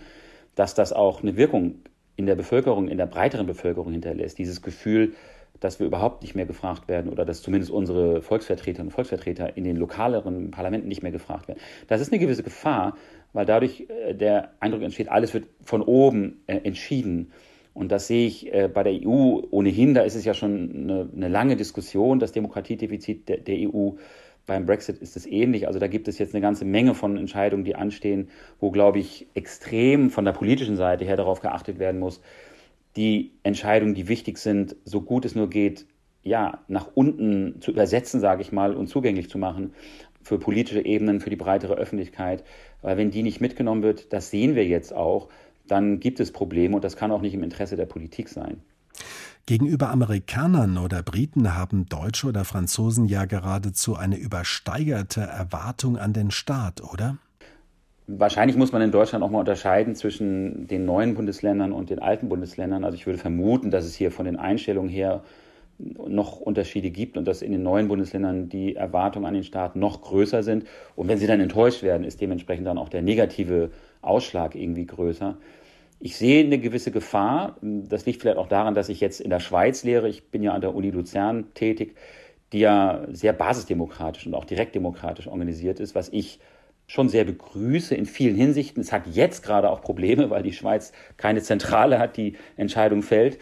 dass 0.54 0.74
das 0.74 0.92
auch 0.92 1.22
eine 1.22 1.36
Wirkung 1.36 1.82
in 2.16 2.24
der 2.24 2.34
Bevölkerung, 2.34 2.88
in 2.88 2.96
der 2.96 3.06
breiteren 3.06 3.46
Bevölkerung 3.46 3.92
hinterlässt. 3.92 4.38
Dieses 4.38 4.62
Gefühl, 4.62 5.12
dass 5.60 5.80
wir 5.80 5.86
überhaupt 5.86 6.22
nicht 6.22 6.34
mehr 6.34 6.46
gefragt 6.46 6.88
werden 6.88 7.10
oder 7.10 7.26
dass 7.26 7.42
zumindest 7.42 7.70
unsere 7.70 8.22
Volksvertreterinnen 8.22 8.88
und 8.88 8.92
Volksvertreter 8.92 9.56
in 9.56 9.64
den 9.64 9.76
lokaleren 9.76 10.50
Parlamenten 10.50 10.88
nicht 10.88 11.02
mehr 11.02 11.12
gefragt 11.12 11.48
werden. 11.48 11.60
Das 11.88 12.00
ist 12.00 12.10
eine 12.10 12.20
gewisse 12.20 12.42
Gefahr, 12.42 12.96
weil 13.34 13.44
dadurch 13.44 13.86
äh, 13.88 14.14
der 14.14 14.52
Eindruck 14.60 14.82
entsteht, 14.82 15.10
alles 15.10 15.34
wird 15.34 15.44
von 15.62 15.82
oben 15.82 16.42
äh, 16.46 16.56
entschieden. 16.56 17.32
Und 17.74 17.90
das 17.90 18.06
sehe 18.06 18.26
ich 18.26 18.52
äh, 18.52 18.68
bei 18.72 18.82
der 18.82 18.92
EU 18.92 19.40
ohnehin, 19.50 19.94
da 19.94 20.02
ist 20.02 20.14
es 20.14 20.24
ja 20.24 20.34
schon 20.34 20.70
eine, 20.74 21.08
eine 21.14 21.28
lange 21.28 21.56
Diskussion, 21.56 22.18
das 22.18 22.32
Demokratiedefizit 22.32 23.28
der, 23.28 23.38
der, 23.38 23.56
EU. 23.68 23.92
Beim 24.44 24.66
Brexit 24.66 24.98
ist 24.98 25.16
es 25.16 25.24
ähnlich. 25.24 25.66
Also 25.68 25.78
da 25.78 25.86
gibt 25.86 26.08
es 26.08 26.18
jetzt 26.18 26.34
eine 26.34 26.42
ganze 26.42 26.64
Menge 26.64 26.94
von 26.94 27.16
Entscheidungen, 27.16 27.64
die 27.64 27.76
anstehen, 27.76 28.28
wo, 28.60 28.70
glaube 28.70 28.98
ich, 28.98 29.28
extrem 29.34 30.10
von 30.10 30.24
der 30.24 30.32
politischen 30.32 30.76
Seite 30.76 31.04
her 31.04 31.16
darauf 31.16 31.40
geachtet 31.40 31.78
werden 31.78 32.00
muss, 32.00 32.20
die 32.96 33.32
Entscheidungen, 33.42 33.94
die 33.94 34.08
wichtig 34.08 34.38
sind, 34.38 34.76
so 34.84 35.00
gut 35.00 35.24
es 35.24 35.34
nur 35.34 35.48
geht, 35.48 35.86
ja, 36.22 36.60
nach 36.68 36.88
unten 36.94 37.60
zu 37.60 37.70
übersetzen, 37.70 38.20
sage 38.20 38.42
ich 38.42 38.52
mal, 38.52 38.74
und 38.74 38.88
zugänglich 38.88 39.30
zu 39.30 39.38
machen 39.38 39.72
für 40.22 40.38
politische 40.38 40.84
Ebenen, 40.84 41.20
für 41.20 41.30
die 41.30 41.36
breitere 41.36 41.74
Öffentlichkeit. 41.74 42.44
Weil 42.80 42.96
wenn 42.96 43.10
die 43.10 43.22
nicht 43.22 43.40
mitgenommen 43.40 43.82
wird, 43.82 44.12
das 44.12 44.30
sehen 44.30 44.54
wir 44.54 44.66
jetzt 44.66 44.94
auch, 44.94 45.28
dann 45.66 46.00
gibt 46.00 46.20
es 46.20 46.32
Probleme 46.32 46.76
und 46.76 46.84
das 46.84 46.96
kann 46.96 47.10
auch 47.10 47.20
nicht 47.20 47.34
im 47.34 47.42
Interesse 47.42 47.76
der 47.76 47.86
Politik 47.86 48.28
sein. 48.28 48.60
Gegenüber 49.46 49.90
Amerikanern 49.90 50.78
oder 50.78 51.02
Briten 51.02 51.54
haben 51.54 51.86
Deutsche 51.86 52.28
oder 52.28 52.44
Franzosen 52.44 53.06
ja 53.06 53.24
geradezu 53.24 53.96
eine 53.96 54.16
übersteigerte 54.16 55.22
Erwartung 55.22 55.96
an 55.96 56.12
den 56.12 56.30
Staat, 56.30 56.80
oder? 56.80 57.18
Wahrscheinlich 58.06 58.56
muss 58.56 58.72
man 58.72 58.82
in 58.82 58.92
Deutschland 58.92 59.24
auch 59.24 59.30
mal 59.30 59.40
unterscheiden 59.40 59.94
zwischen 59.94 60.66
den 60.66 60.84
neuen 60.84 61.14
Bundesländern 61.14 61.72
und 61.72 61.90
den 61.90 61.98
alten 61.98 62.28
Bundesländern. 62.28 62.84
Also 62.84 62.96
ich 62.96 63.06
würde 63.06 63.18
vermuten, 63.18 63.70
dass 63.70 63.84
es 63.84 63.94
hier 63.94 64.10
von 64.12 64.26
den 64.26 64.36
Einstellungen 64.36 64.90
her 64.90 65.22
noch 65.78 66.38
Unterschiede 66.38 66.90
gibt 66.90 67.16
und 67.16 67.26
dass 67.26 67.42
in 67.42 67.52
den 67.52 67.62
neuen 67.62 67.88
Bundesländern 67.88 68.48
die 68.48 68.76
Erwartungen 68.76 69.26
an 69.26 69.34
den 69.34 69.44
Staat 69.44 69.76
noch 69.76 70.02
größer 70.02 70.42
sind. 70.42 70.66
Und 70.96 71.08
wenn 71.08 71.18
sie 71.18 71.26
dann 71.26 71.40
enttäuscht 71.40 71.82
werden, 71.82 72.04
ist 72.04 72.20
dementsprechend 72.20 72.66
dann 72.66 72.78
auch 72.78 72.88
der 72.88 73.02
negative 73.02 73.70
Ausschlag 74.00 74.54
irgendwie 74.54 74.86
größer. 74.86 75.36
Ich 75.98 76.16
sehe 76.16 76.44
eine 76.44 76.58
gewisse 76.58 76.90
Gefahr. 76.90 77.56
Das 77.62 78.06
liegt 78.06 78.20
vielleicht 78.20 78.38
auch 78.38 78.48
daran, 78.48 78.74
dass 78.74 78.88
ich 78.88 79.00
jetzt 79.00 79.20
in 79.20 79.30
der 79.30 79.40
Schweiz 79.40 79.84
lehre. 79.84 80.08
Ich 80.08 80.30
bin 80.30 80.42
ja 80.42 80.52
an 80.52 80.60
der 80.60 80.74
Uni 80.74 80.90
Luzern 80.90 81.54
tätig, 81.54 81.96
die 82.52 82.60
ja 82.60 83.06
sehr 83.10 83.32
basisdemokratisch 83.32 84.26
und 84.26 84.34
auch 84.34 84.44
direktdemokratisch 84.44 85.28
organisiert 85.28 85.80
ist, 85.80 85.94
was 85.94 86.08
ich 86.08 86.40
schon 86.86 87.08
sehr 87.08 87.24
begrüße 87.24 87.94
in 87.94 88.04
vielen 88.04 88.36
Hinsichten. 88.36 88.82
Es 88.82 88.92
hat 88.92 89.06
jetzt 89.06 89.42
gerade 89.42 89.70
auch 89.70 89.80
Probleme, 89.80 90.28
weil 90.28 90.42
die 90.42 90.52
Schweiz 90.52 90.92
keine 91.16 91.40
Zentrale 91.40 91.98
hat, 91.98 92.16
die 92.16 92.36
Entscheidung 92.56 93.02
fällt. 93.02 93.38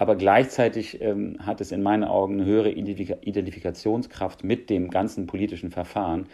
Aber 0.00 0.14
gleichzeitig 0.14 1.00
ähm, 1.00 1.44
hat 1.44 1.60
es 1.60 1.72
in 1.72 1.82
meinen 1.82 2.04
Augen 2.04 2.34
eine 2.34 2.44
höhere 2.44 2.70
Identifikationskraft 2.70 4.44
mit 4.44 4.70
dem 4.70 4.90
ganzen 4.90 5.26
politischen 5.26 5.72
Verfahren. 5.72 6.28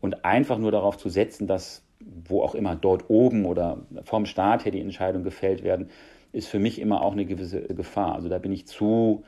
Und 0.00 0.24
einfach 0.24 0.56
nur 0.56 0.72
darauf 0.72 0.96
zu 0.96 1.10
setzen, 1.10 1.46
dass 1.46 1.82
wo 2.00 2.42
auch 2.42 2.54
immer 2.54 2.76
dort 2.76 3.10
oben 3.10 3.44
oder 3.44 3.82
vom 4.04 4.24
Staat 4.24 4.64
her 4.64 4.72
die 4.72 4.80
Entscheidungen 4.80 5.24
gefällt 5.24 5.62
werden, 5.62 5.90
ist 6.32 6.48
für 6.48 6.58
mich 6.58 6.80
immer 6.80 7.02
auch 7.02 7.12
eine 7.12 7.26
gewisse 7.26 7.60
Gefahr. 7.62 8.14
Also 8.14 8.30
da 8.30 8.38
bin 8.38 8.52
ich 8.52 8.66
zu 8.66 9.24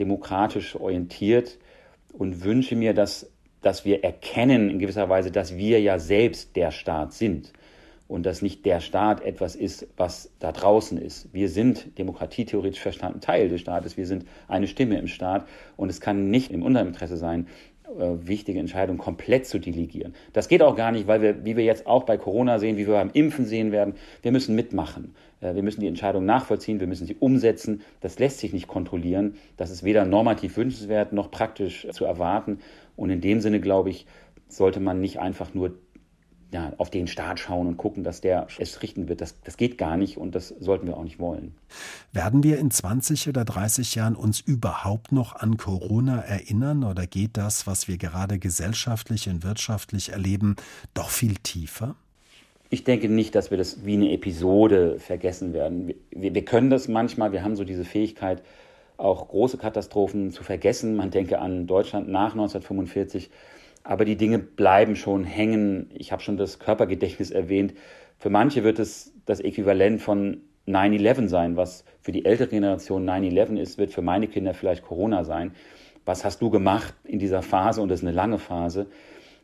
demokratisch 0.00 0.74
orientiert 0.74 1.58
und 2.14 2.44
wünsche 2.44 2.76
mir, 2.76 2.94
dass, 2.94 3.30
dass 3.60 3.84
wir 3.84 4.04
erkennen 4.04 4.70
in 4.70 4.78
gewisser 4.78 5.10
Weise, 5.10 5.30
dass 5.30 5.56
wir 5.56 5.80
ja 5.82 5.98
selbst 5.98 6.56
der 6.56 6.70
Staat 6.70 7.12
sind 7.12 7.52
und 8.08 8.24
dass 8.26 8.42
nicht 8.42 8.64
der 8.66 8.80
Staat 8.80 9.22
etwas 9.22 9.54
ist, 9.54 9.86
was 9.96 10.32
da 10.40 10.50
draußen 10.50 10.98
ist. 10.98 11.32
Wir 11.32 11.48
sind 11.48 11.98
demokratietheoretisch 11.98 12.80
verstanden 12.80 13.20
Teil 13.20 13.48
des 13.48 13.60
Staates, 13.60 13.96
wir 13.96 14.06
sind 14.06 14.24
eine 14.48 14.66
Stimme 14.66 14.98
im 14.98 15.06
Staat 15.06 15.46
und 15.76 15.90
es 15.90 16.00
kann 16.00 16.30
nicht 16.30 16.50
im 16.50 16.62
Unterinteresse 16.62 17.18
sein, 17.18 17.46
äh, 17.88 18.26
wichtige 18.26 18.58
Entscheidungen 18.58 18.98
komplett 18.98 19.46
zu 19.46 19.58
delegieren. 19.58 20.14
Das 20.32 20.48
geht 20.48 20.62
auch 20.62 20.76
gar 20.76 20.92
nicht, 20.92 21.06
weil 21.06 21.22
wir, 21.22 21.44
wie 21.44 21.56
wir 21.56 21.64
jetzt 21.64 21.86
auch 21.86 22.04
bei 22.04 22.16
Corona 22.18 22.58
sehen, 22.58 22.76
wie 22.76 22.86
wir 22.86 22.94
beim 22.94 23.10
Impfen 23.12 23.46
sehen 23.46 23.72
werden, 23.72 23.94
wir 24.22 24.32
müssen 24.32 24.54
mitmachen. 24.54 25.14
Äh, 25.40 25.54
wir 25.54 25.62
müssen 25.62 25.80
die 25.80 25.86
Entscheidung 25.86 26.24
nachvollziehen, 26.24 26.80
wir 26.80 26.86
müssen 26.86 27.06
sie 27.06 27.16
umsetzen. 27.18 27.82
Das 28.00 28.18
lässt 28.18 28.40
sich 28.40 28.52
nicht 28.52 28.68
kontrollieren. 28.68 29.36
Das 29.56 29.70
ist 29.70 29.84
weder 29.84 30.04
normativ 30.04 30.56
wünschenswert 30.56 31.12
noch 31.12 31.30
praktisch 31.30 31.86
zu 31.90 32.04
erwarten. 32.04 32.58
Und 32.96 33.10
in 33.10 33.20
dem 33.20 33.40
Sinne, 33.40 33.60
glaube 33.60 33.90
ich, 33.90 34.06
sollte 34.48 34.80
man 34.80 35.00
nicht 35.00 35.18
einfach 35.18 35.54
nur 35.54 35.74
ja, 36.50 36.72
auf 36.78 36.90
den 36.90 37.06
Staat 37.06 37.40
schauen 37.40 37.66
und 37.66 37.76
gucken, 37.76 38.04
dass 38.04 38.20
der 38.20 38.46
es 38.58 38.80
richten 38.82 39.08
wird. 39.08 39.20
Das, 39.20 39.40
das 39.42 39.56
geht 39.56 39.76
gar 39.76 39.96
nicht 39.96 40.16
und 40.16 40.34
das 40.34 40.48
sollten 40.48 40.86
wir 40.86 40.96
auch 40.96 41.04
nicht 41.04 41.18
wollen. 41.18 41.54
Werden 42.12 42.42
wir 42.42 42.58
in 42.58 42.70
20 42.70 43.28
oder 43.28 43.44
30 43.44 43.94
Jahren 43.94 44.16
uns 44.16 44.40
überhaupt 44.40 45.12
noch 45.12 45.34
an 45.36 45.58
Corona 45.58 46.20
erinnern 46.20 46.84
oder 46.84 47.06
geht 47.06 47.36
das, 47.36 47.66
was 47.66 47.86
wir 47.86 47.98
gerade 47.98 48.38
gesellschaftlich 48.38 49.28
und 49.28 49.42
wirtschaftlich 49.44 50.10
erleben, 50.10 50.56
doch 50.94 51.10
viel 51.10 51.34
tiefer? 51.36 51.96
Ich 52.70 52.84
denke 52.84 53.08
nicht, 53.08 53.34
dass 53.34 53.50
wir 53.50 53.58
das 53.58 53.84
wie 53.84 53.94
eine 53.94 54.12
Episode 54.12 54.98
vergessen 54.98 55.52
werden. 55.52 55.94
Wir, 56.10 56.34
wir 56.34 56.44
können 56.44 56.70
das 56.70 56.88
manchmal, 56.88 57.32
wir 57.32 57.42
haben 57.42 57.56
so 57.56 57.64
diese 57.64 57.84
Fähigkeit, 57.84 58.42
auch 58.96 59.28
große 59.28 59.58
Katastrophen 59.58 60.32
zu 60.32 60.42
vergessen. 60.42 60.96
Man 60.96 61.10
denke 61.10 61.38
an 61.38 61.66
Deutschland 61.66 62.08
nach 62.08 62.32
1945 62.32 63.30
aber 63.84 64.04
die 64.04 64.16
Dinge 64.16 64.38
bleiben 64.38 64.96
schon 64.96 65.24
hängen. 65.24 65.90
Ich 65.94 66.12
habe 66.12 66.22
schon 66.22 66.36
das 66.36 66.58
Körpergedächtnis 66.58 67.30
erwähnt. 67.30 67.74
Für 68.18 68.30
manche 68.30 68.64
wird 68.64 68.78
es 68.78 69.14
das 69.26 69.40
Äquivalent 69.40 70.00
von 70.00 70.42
9-11 70.66 71.28
sein, 71.28 71.56
was 71.56 71.84
für 72.00 72.12
die 72.12 72.24
ältere 72.24 72.48
Generation 72.48 73.08
9-11 73.08 73.58
ist, 73.58 73.78
wird 73.78 73.92
für 73.92 74.02
meine 74.02 74.28
Kinder 74.28 74.54
vielleicht 74.54 74.82
Corona 74.82 75.24
sein. 75.24 75.52
Was 76.04 76.24
hast 76.24 76.40
du 76.40 76.50
gemacht 76.50 76.94
in 77.04 77.18
dieser 77.18 77.42
Phase? 77.42 77.82
Und 77.82 77.88
das 77.88 78.00
ist 78.00 78.06
eine 78.06 78.14
lange 78.14 78.38
Phase. 78.38 78.86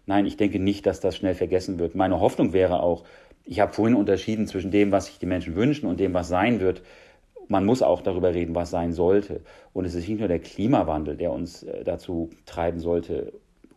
Nein, 0.06 0.26
ich 0.26 0.36
denke 0.36 0.58
nicht, 0.58 0.86
dass 0.86 1.00
das 1.00 1.16
schnell 1.16 1.34
vergessen 1.34 1.78
wird. 1.78 1.94
Meine 1.94 2.20
Hoffnung 2.20 2.52
wäre 2.52 2.82
auch, 2.82 3.04
ich 3.44 3.60
habe 3.60 3.72
vorhin 3.72 3.94
unterschieden 3.94 4.46
zwischen 4.46 4.70
dem, 4.70 4.92
was 4.92 5.06
sich 5.06 5.18
die 5.18 5.26
Menschen 5.26 5.56
wünschen 5.56 5.86
und 5.86 6.00
dem, 6.00 6.14
was 6.14 6.28
sein 6.28 6.60
wird. 6.60 6.82
Man 7.48 7.66
muss 7.66 7.82
auch 7.82 8.00
darüber 8.00 8.32
reden, 8.32 8.54
was 8.54 8.70
sein 8.70 8.92
sollte. 8.92 9.42
Und 9.72 9.84
es 9.84 9.94
ist 9.94 10.08
nicht 10.08 10.18
nur 10.18 10.28
der 10.28 10.38
Klimawandel, 10.38 11.16
der 11.16 11.32
uns 11.32 11.62
äh, 11.62 11.84
dazu 11.84 12.30
treiben 12.46 12.80
sollte, 12.80 13.32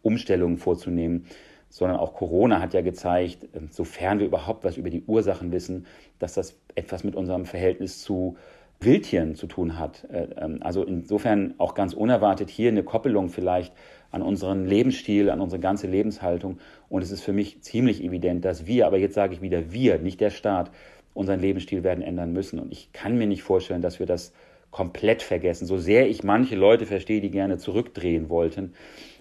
Umstellungen 0.08 0.58
vorzunehmen, 0.58 1.26
sondern 1.70 1.98
auch 1.98 2.14
Corona 2.14 2.62
hat 2.62 2.74
ja 2.74 2.82
gezeigt, 2.82 3.48
ähm, 3.54 3.68
sofern 3.72 4.20
wir 4.20 4.26
überhaupt 4.26 4.64
was 4.64 4.78
über 4.78 4.90
die 4.90 5.04
Ursachen 5.06 5.52
wissen, 5.52 5.86
dass 6.20 6.34
das 6.34 6.58
etwas 6.76 7.04
mit 7.04 7.16
unserem 7.16 7.46
Verhältnis 7.46 8.02
zu 8.02 8.38
Wildtieren 8.80 9.36
zu 9.36 9.48
tun 9.48 9.80
hat. 9.80 10.06
Äh, 10.12 10.28
ähm, 10.38 10.60
also 10.62 10.84
insofern 10.84 11.56
auch 11.58 11.74
ganz 11.74 11.94
unerwartet 11.94 12.50
hier 12.50 12.70
eine 12.70 12.84
Koppelung 12.84 13.30
vielleicht 13.30 13.74
an 14.12 14.22
unseren 14.22 14.66
Lebensstil, 14.66 15.30
an 15.30 15.42
unsere 15.42 15.60
ganze 15.60 15.88
Lebenshaltung. 15.88 16.60
Und 16.88 17.02
es 17.02 17.12
ist 17.12 17.22
für 17.22 17.34
mich 17.34 17.62
ziemlich 17.62 18.04
evident, 18.04 18.46
dass 18.46 18.68
wir, 18.68 18.88
aber 18.88 18.98
jetzt 18.98 19.16
sage 19.16 19.34
ich 19.34 19.42
wieder 19.42 19.72
wir, 19.72 19.98
nicht 20.00 20.22
der 20.22 20.30
Staat, 20.30 20.72
unseren 21.14 21.40
Lebensstil 21.40 21.84
werden 21.84 22.04
ändern 22.04 22.32
müssen. 22.32 22.60
Und 22.60 22.72
ich 22.72 22.94
kann 22.94 23.18
mir 23.18 23.28
nicht 23.28 23.42
vorstellen, 23.42 23.82
dass 23.82 24.00
wir 24.00 24.06
das 24.06 24.32
komplett 24.70 25.24
vergessen. 25.24 25.66
So 25.66 25.78
sehr 25.78 26.08
ich 26.08 26.24
manche 26.24 26.56
Leute 26.56 26.86
verstehe, 26.86 27.20
die 27.22 27.32
gerne 27.32 27.58
zurückdrehen 27.58 28.30
wollten, 28.30 28.74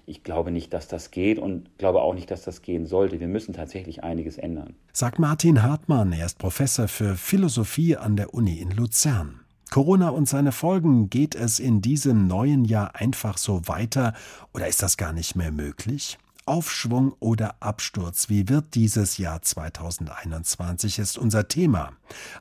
ich 0.06 0.22
glaube 0.22 0.52
nicht, 0.52 0.72
dass 0.72 0.86
das 0.86 1.10
geht 1.10 1.38
und 1.38 1.76
glaube 1.78 2.00
auch 2.00 2.14
nicht, 2.14 2.30
dass 2.30 2.42
das 2.42 2.62
gehen 2.62 2.86
sollte. 2.86 3.18
Wir 3.18 3.28
müssen 3.28 3.52
tatsächlich 3.52 4.04
einiges 4.04 4.38
ändern. 4.38 4.74
Sagt 4.92 5.18
Martin 5.18 5.62
Hartmann, 5.62 6.12
er 6.12 6.26
ist 6.26 6.38
Professor 6.38 6.86
für 6.86 7.16
Philosophie 7.16 7.96
an 7.96 8.16
der 8.16 8.32
Uni 8.32 8.58
in 8.58 8.70
Luzern. 8.70 9.40
Corona 9.70 10.10
und 10.10 10.28
seine 10.28 10.52
Folgen, 10.52 11.10
geht 11.10 11.34
es 11.34 11.58
in 11.58 11.82
diesem 11.82 12.28
neuen 12.28 12.64
Jahr 12.64 12.94
einfach 12.94 13.36
so 13.36 13.66
weiter 13.66 14.14
oder 14.54 14.68
ist 14.68 14.80
das 14.80 14.96
gar 14.96 15.12
nicht 15.12 15.34
mehr 15.34 15.50
möglich? 15.50 16.18
Aufschwung 16.46 17.12
oder 17.18 17.56
Absturz, 17.58 18.28
wie 18.28 18.48
wird 18.48 18.76
dieses 18.76 19.18
Jahr 19.18 19.42
2021 19.42 21.00
ist 21.00 21.18
unser 21.18 21.48
Thema. 21.48 21.90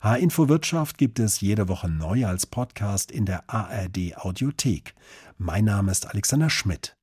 H-Info 0.00 0.48
Wirtschaft 0.48 0.96
gibt 0.98 1.18
es 1.18 1.40
jede 1.40 1.66
Woche 1.66 1.88
neu 1.88 2.24
als 2.26 2.46
Podcast 2.46 3.10
in 3.10 3.26
der 3.26 3.42
ARD 3.48 4.16
Audiothek. 4.16 4.94
Mein 5.38 5.64
Name 5.64 5.90
ist 5.90 6.08
Alexander 6.08 6.48
Schmidt. 6.48 6.95